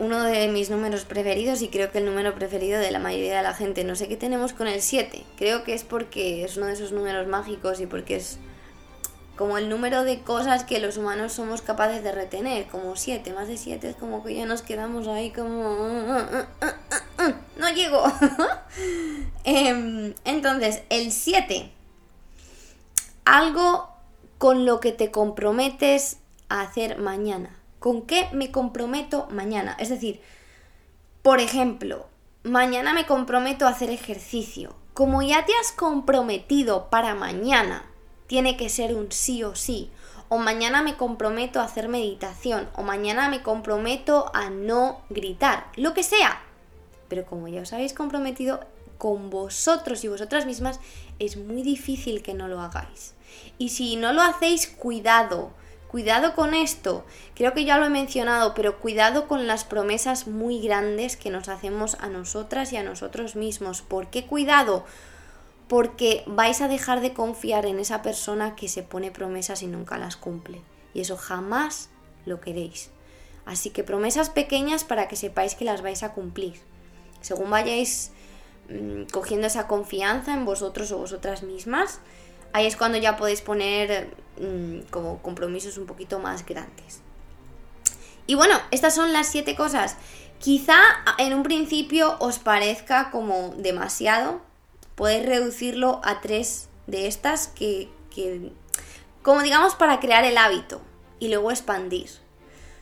Uno 0.00 0.24
de 0.24 0.48
mis 0.48 0.70
números 0.70 1.04
preferidos 1.04 1.62
y 1.62 1.68
creo 1.68 1.92
que 1.92 1.98
el 1.98 2.06
número 2.06 2.34
preferido 2.34 2.80
de 2.80 2.90
la 2.90 2.98
mayoría 2.98 3.36
de 3.36 3.42
la 3.44 3.54
gente. 3.54 3.84
No 3.84 3.94
sé 3.94 4.08
qué 4.08 4.16
tenemos 4.16 4.52
con 4.52 4.66
el 4.66 4.82
7. 4.82 5.22
Creo 5.36 5.62
que 5.62 5.74
es 5.74 5.84
porque 5.84 6.42
es 6.42 6.56
uno 6.56 6.66
de 6.66 6.72
esos 6.72 6.90
números 6.90 7.28
mágicos 7.28 7.80
y 7.80 7.86
porque 7.86 8.16
es 8.16 8.38
como 9.40 9.56
el 9.56 9.70
número 9.70 10.04
de 10.04 10.20
cosas 10.20 10.64
que 10.64 10.80
los 10.80 10.98
humanos 10.98 11.32
somos 11.32 11.62
capaces 11.62 12.02
de 12.02 12.12
retener, 12.12 12.66
como 12.66 12.94
7, 12.94 13.32
más 13.32 13.48
de 13.48 13.56
7 13.56 13.88
es 13.88 13.96
como 13.96 14.22
que 14.22 14.34
ya 14.34 14.44
nos 14.44 14.60
quedamos 14.60 15.08
ahí 15.08 15.30
como... 15.30 16.18
No 17.56 17.70
llego. 17.70 18.02
Em, 19.44 20.14
entonces, 20.24 20.82
el 20.90 21.10
7. 21.10 21.72
Algo 23.24 23.88
con 24.36 24.66
lo 24.66 24.80
que 24.80 24.92
te 24.92 25.10
comprometes 25.10 26.18
a 26.50 26.60
hacer 26.60 26.98
mañana. 26.98 27.59
¿Con 27.80 28.02
qué 28.02 28.28
me 28.32 28.52
comprometo 28.52 29.26
mañana? 29.30 29.74
Es 29.80 29.88
decir, 29.88 30.20
por 31.22 31.40
ejemplo, 31.40 32.06
mañana 32.42 32.92
me 32.92 33.06
comprometo 33.06 33.66
a 33.66 33.70
hacer 33.70 33.90
ejercicio. 33.90 34.76
Como 34.94 35.22
ya 35.22 35.46
te 35.46 35.52
has 35.60 35.72
comprometido 35.72 36.90
para 36.90 37.14
mañana 37.14 37.86
tiene 38.26 38.56
que 38.58 38.68
ser 38.68 38.94
un 38.94 39.10
sí 39.10 39.42
o 39.44 39.54
sí. 39.56 39.90
O 40.28 40.36
mañana 40.38 40.82
me 40.82 40.96
comprometo 40.96 41.58
a 41.58 41.64
hacer 41.64 41.88
meditación. 41.88 42.68
O 42.76 42.82
mañana 42.82 43.28
me 43.30 43.42
comprometo 43.42 44.30
a 44.34 44.50
no 44.50 45.00
gritar. 45.08 45.66
Lo 45.76 45.94
que 45.94 46.02
sea. 46.02 46.42
Pero 47.08 47.24
como 47.24 47.48
ya 47.48 47.62
os 47.62 47.72
habéis 47.72 47.94
comprometido 47.94 48.60
con 48.98 49.30
vosotros 49.30 50.04
y 50.04 50.08
vosotras 50.08 50.44
mismas, 50.44 50.80
es 51.18 51.38
muy 51.38 51.62
difícil 51.62 52.22
que 52.22 52.34
no 52.34 52.46
lo 52.46 52.60
hagáis. 52.60 53.14
Y 53.56 53.70
si 53.70 53.96
no 53.96 54.12
lo 54.12 54.20
hacéis, 54.20 54.68
cuidado. 54.68 55.52
Cuidado 55.90 56.34
con 56.34 56.54
esto. 56.54 57.04
Creo 57.34 57.52
que 57.52 57.64
ya 57.64 57.78
lo 57.78 57.86
he 57.86 57.90
mencionado, 57.90 58.54
pero 58.54 58.78
cuidado 58.78 59.26
con 59.26 59.46
las 59.46 59.64
promesas 59.64 60.26
muy 60.26 60.60
grandes 60.60 61.16
que 61.16 61.30
nos 61.30 61.48
hacemos 61.48 61.96
a 62.00 62.08
nosotras 62.08 62.72
y 62.72 62.76
a 62.76 62.82
nosotros 62.82 63.34
mismos. 63.34 63.82
¿Por 63.82 64.08
qué 64.08 64.26
cuidado? 64.26 64.84
porque 65.70 66.24
vais 66.26 66.60
a 66.62 66.66
dejar 66.66 67.00
de 67.00 67.12
confiar 67.14 67.64
en 67.64 67.78
esa 67.78 68.02
persona 68.02 68.56
que 68.56 68.66
se 68.66 68.82
pone 68.82 69.12
promesas 69.12 69.62
y 69.62 69.68
nunca 69.68 69.98
las 69.98 70.16
cumple. 70.16 70.62
Y 70.94 71.00
eso 71.00 71.16
jamás 71.16 71.90
lo 72.26 72.40
queréis. 72.40 72.90
Así 73.46 73.70
que 73.70 73.84
promesas 73.84 74.30
pequeñas 74.30 74.82
para 74.82 75.06
que 75.06 75.14
sepáis 75.14 75.54
que 75.54 75.64
las 75.64 75.80
vais 75.80 76.02
a 76.02 76.12
cumplir. 76.12 76.54
Según 77.20 77.50
vayáis 77.50 78.10
mm, 78.68 79.12
cogiendo 79.12 79.46
esa 79.46 79.68
confianza 79.68 80.34
en 80.34 80.44
vosotros 80.44 80.90
o 80.90 80.98
vosotras 80.98 81.44
mismas, 81.44 82.00
ahí 82.52 82.66
es 82.66 82.76
cuando 82.76 82.98
ya 82.98 83.16
podéis 83.16 83.40
poner 83.40 84.14
mm, 84.40 84.90
como 84.90 85.22
compromisos 85.22 85.78
un 85.78 85.86
poquito 85.86 86.18
más 86.18 86.44
grandes. 86.44 87.00
Y 88.26 88.34
bueno, 88.34 88.60
estas 88.70 88.94
son 88.94 89.12
las 89.12 89.26
siete 89.26 89.56
cosas. 89.56 89.96
Quizá 90.38 90.78
en 91.18 91.34
un 91.34 91.42
principio 91.42 92.16
os 92.20 92.38
parezca 92.38 93.10
como 93.10 93.54
demasiado, 93.56 94.40
podéis 94.94 95.26
reducirlo 95.26 96.00
a 96.04 96.20
tres 96.20 96.68
de 96.86 97.06
estas 97.06 97.48
que, 97.48 97.88
como 99.22 99.42
digamos, 99.42 99.74
para 99.74 100.00
crear 100.00 100.24
el 100.24 100.38
hábito 100.38 100.80
y 101.18 101.28
luego 101.28 101.50
expandir. 101.50 102.08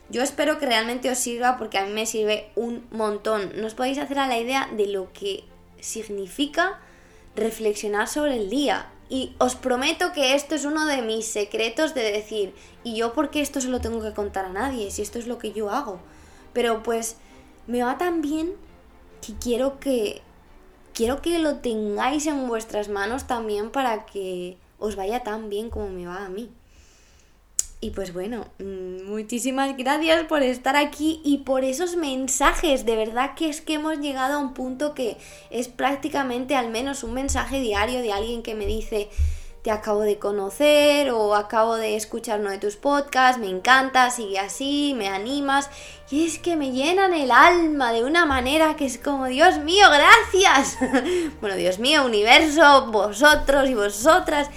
Yo 0.09 0.23
espero 0.23 0.57
que 0.57 0.65
realmente 0.65 1.11
os 1.11 1.17
sirva 1.17 1.57
porque 1.57 1.77
a 1.77 1.85
mí 1.85 1.91
me 1.91 2.05
sirve 2.05 2.51
un 2.55 2.87
montón. 2.91 3.51
No 3.55 3.67
os 3.67 3.75
podéis 3.75 3.99
hacer 3.99 4.19
a 4.19 4.27
la 4.27 4.39
idea 4.39 4.69
de 4.71 4.87
lo 4.87 5.11
que 5.13 5.43
significa 5.79 6.79
reflexionar 7.35 8.07
sobre 8.07 8.37
el 8.37 8.49
día. 8.49 8.87
Y 9.09 9.35
os 9.39 9.55
prometo 9.55 10.11
que 10.13 10.35
esto 10.35 10.53
es 10.53 10.65
uno 10.65 10.85
de 10.85 11.01
mis 11.01 11.25
secretos 11.25 11.95
de 11.95 12.11
decir, 12.11 12.53
¿y 12.83 12.95
yo 12.95 13.13
por 13.13 13.31
qué 13.31 13.41
esto 13.41 13.59
se 13.59 13.67
lo 13.67 13.81
tengo 13.81 14.01
que 14.01 14.13
contar 14.13 14.45
a 14.45 14.53
nadie? 14.53 14.91
Si 14.91 15.01
esto 15.01 15.17
es 15.17 15.25
lo 15.25 15.39
que 15.39 15.51
yo 15.51 15.71
hago. 15.71 15.99
Pero 16.53 16.83
pues 16.83 17.17
me 17.65 17.81
va 17.81 17.97
tan 17.97 18.21
bien 18.21 18.53
que 19.25 19.33
quiero 19.33 19.79
que 19.79 20.21
quiero 20.93 21.21
que 21.21 21.39
lo 21.39 21.57
tengáis 21.57 22.27
en 22.27 22.47
vuestras 22.47 22.89
manos 22.89 23.25
también 23.25 23.71
para 23.71 24.05
que 24.05 24.57
os 24.77 24.95
vaya 24.95 25.23
tan 25.23 25.49
bien 25.49 25.69
como 25.69 25.89
me 25.89 26.05
va 26.05 26.25
a 26.25 26.29
mí. 26.29 26.51
Y 27.81 27.91
pues 27.91 28.13
bueno, 28.13 28.45
mm, 28.59 29.05
muchísimas 29.05 29.77
gracias 29.77 30.25
por 30.25 30.43
estar 30.43 30.75
aquí 30.75 31.21
y 31.23 31.39
por 31.39 31.63
esos 31.63 31.95
mensajes. 31.95 32.85
De 32.85 32.97
verdad 32.97 33.35
que 33.35 33.47
es 33.47 33.61
que 33.61 33.75
hemos 33.75 33.99
llegado 33.99 34.35
a 34.35 34.39
un 34.39 34.53
punto 34.53 34.93
que 34.93 35.17
es 35.49 35.69
prácticamente 35.69 36.55
al 36.55 36.69
menos 36.69 37.03
un 37.03 37.13
mensaje 37.13 37.61
diario 37.61 38.01
de 38.01 38.11
alguien 38.11 38.43
que 38.43 38.53
me 38.53 38.65
dice, 38.65 39.09
te 39.61 39.71
acabo 39.71 40.01
de 40.01 40.19
conocer 40.19 41.11
o 41.11 41.35
acabo 41.35 41.77
de 41.77 41.95
escuchar 41.95 42.41
uno 42.41 42.49
de 42.51 42.57
tus 42.57 42.75
podcasts, 42.75 43.39
me 43.39 43.49
encanta, 43.49 44.09
sigue 44.09 44.39
así, 44.39 44.93
me 44.97 45.07
animas. 45.07 45.69
Y 46.11 46.25
es 46.25 46.37
que 46.37 46.57
me 46.57 46.71
llenan 46.71 47.13
el 47.13 47.31
alma 47.31 47.93
de 47.93 48.03
una 48.03 48.25
manera 48.25 48.75
que 48.75 48.87
es 48.87 48.97
como, 48.97 49.27
Dios 49.27 49.59
mío, 49.59 49.87
gracias. 49.89 50.77
bueno, 51.39 51.55
Dios 51.55 51.79
mío, 51.79 52.05
universo, 52.05 52.87
vosotros 52.91 53.69
y 53.69 53.73
vosotras, 53.73 54.49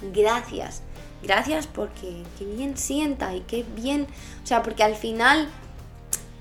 gracias. 0.00 0.82
Gracias 1.22 1.66
porque 1.66 2.22
qué 2.38 2.44
bien 2.44 2.76
sienta 2.76 3.34
y 3.34 3.40
qué 3.40 3.64
bien, 3.76 4.06
o 4.42 4.46
sea, 4.46 4.62
porque 4.62 4.82
al 4.82 4.94
final 4.94 5.48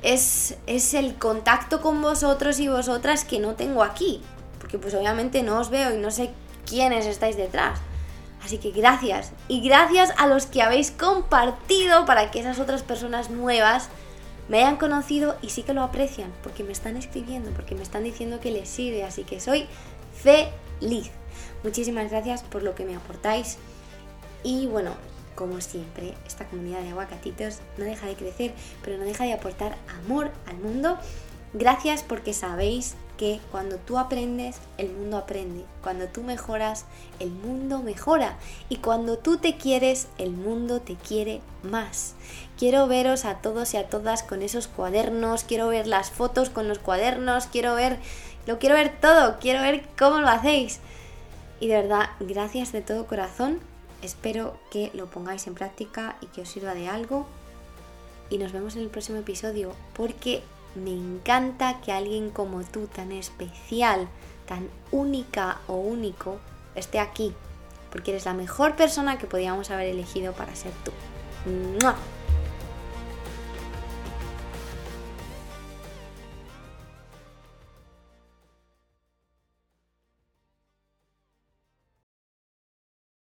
es, 0.02 0.56
es 0.68 0.94
el 0.94 1.16
contacto 1.16 1.82
con 1.82 2.02
vosotros 2.02 2.60
y 2.60 2.68
vosotras 2.68 3.26
que 3.26 3.40
no 3.40 3.56
tengo 3.56 3.84
aquí. 3.84 4.22
Porque 4.60 4.78
pues 4.78 4.94
obviamente 4.94 5.44
no 5.44 5.60
os 5.60 5.70
veo 5.70 5.94
y 5.94 5.98
no 5.98 6.12
sé 6.12 6.32
quiénes 6.66 7.06
estáis 7.06 7.36
detrás. 7.36 7.80
Así 8.44 8.58
que 8.58 8.72
gracias. 8.72 9.32
Y 9.48 9.62
gracias 9.62 10.14
a 10.18 10.28
los 10.28 10.46
que 10.46 10.62
habéis 10.62 10.92
compartido 10.92 12.06
para 12.06 12.32
que 12.32 12.40
esas 12.40 12.60
otras 12.60 12.84
personas 12.84 13.30
nuevas 13.30 13.90
me 14.48 14.60
hayan 14.60 14.78
conocido 14.78 15.36
y 15.42 15.50
sí 15.50 15.64
que 15.64 15.74
lo 15.74 15.84
aprecian, 15.84 16.32
porque 16.42 16.64
me 16.64 16.72
están 16.72 16.98
escribiendo, 16.98 17.52
porque 17.52 17.76
me 17.76 17.84
están 17.84 18.04
diciendo 18.04 18.40
que 18.40 18.52
les 18.52 18.70
sirve. 18.70 19.04
Así 19.04 19.24
que 19.24 19.40
soy 19.40 19.68
feliz. 20.16 21.12
Muchísimas 21.64 22.10
gracias 22.10 22.44
por 22.44 22.64
lo 22.64 22.76
que 22.76 22.86
me 22.86 22.96
aportáis. 22.96 23.58
Y 24.44 24.68
bueno, 24.68 24.92
como 25.36 25.62
siempre, 25.62 26.14
esta 26.28 26.46
comunidad 26.46 26.82
de 26.82 26.90
aguacatitos 26.90 27.60
no 27.78 27.86
deja 27.86 28.08
de 28.08 28.16
crecer, 28.16 28.54
pero 28.84 28.98
no 28.98 29.06
deja 29.06 29.24
de 29.24 29.34
aportar 29.34 29.78
amor 30.04 30.32
al 30.48 30.58
mundo. 30.58 30.98
Gracias 31.54 32.04
porque 32.04 32.34
sabéis 32.34 32.96
que 33.18 33.40
cuando 33.52 33.78
tú 33.78 33.98
aprendes, 33.98 34.58
el 34.78 34.92
mundo 34.92 35.18
aprende. 35.18 35.66
Cuando 35.84 36.08
tú 36.08 36.24
mejoras, 36.24 36.86
el 37.20 37.32
mundo 37.32 37.80
mejora. 37.80 38.38
Y 38.70 38.78
cuando 38.78 39.18
tú 39.18 39.38
te 39.38 39.58
quieres, 39.58 40.08
el 40.18 40.32
mundo 40.32 40.80
te 40.80 40.96
quiere 40.96 41.42
más. 41.64 42.14
Quiero 42.58 42.88
veros 42.88 43.26
a 43.26 43.36
todos 43.36 43.74
y 43.74 43.78
a 43.78 43.90
todas 43.90 44.24
con 44.24 44.42
esos 44.42 44.68
cuadernos, 44.68 45.44
quiero 45.44 45.68
ver 45.68 45.88
las 45.88 46.12
fotos 46.12 46.50
con 46.50 46.68
los 46.68 46.80
cuadernos, 46.80 47.48
quiero 47.48 47.76
ver, 47.76 47.98
lo 48.46 48.60
quiero 48.60 48.76
ver 48.76 49.00
todo, 49.02 49.38
quiero 49.40 49.62
ver 49.62 49.84
cómo 49.98 50.20
lo 50.20 50.30
hacéis. 50.30 50.80
Y 51.60 51.68
de 51.68 51.76
verdad, 51.76 52.10
gracias 52.20 52.72
de 52.72 52.82
todo 52.82 53.08
corazón. 53.08 53.60
Espero 54.02 54.58
que 54.72 54.92
lo 54.94 55.08
pongáis 55.08 55.48
en 55.48 55.56
práctica 55.56 56.18
y 56.22 56.28
que 56.28 56.42
os 56.42 56.50
sirva 56.50 56.74
de 56.74 56.88
algo. 56.88 57.28
Y 58.30 58.38
nos 58.38 58.52
vemos 58.52 58.76
en 58.76 58.84
el 58.84 58.90
próximo 58.90 59.18
episodio 59.18 59.74
porque 59.94 60.44
me 60.76 60.92
encanta 60.92 61.82
que 61.82 61.92
alguien 61.92 62.30
como 62.30 62.64
tú, 62.64 62.88
tan 62.88 63.12
especial, 63.12 64.08
tan 64.48 64.70
única 64.92 65.60
o 65.68 65.76
único, 65.76 66.40
esté 66.76 67.00
aquí, 67.00 67.34
porque 67.92 68.12
eres 68.12 68.26
la 68.26 68.34
mejor 68.34 68.76
persona 68.76 69.18
que 69.18 69.28
podíamos 69.28 69.72
haber 69.72 69.88
elegido 69.88 70.34
para 70.34 70.56
ser 70.56 70.72
tú. 70.84 70.92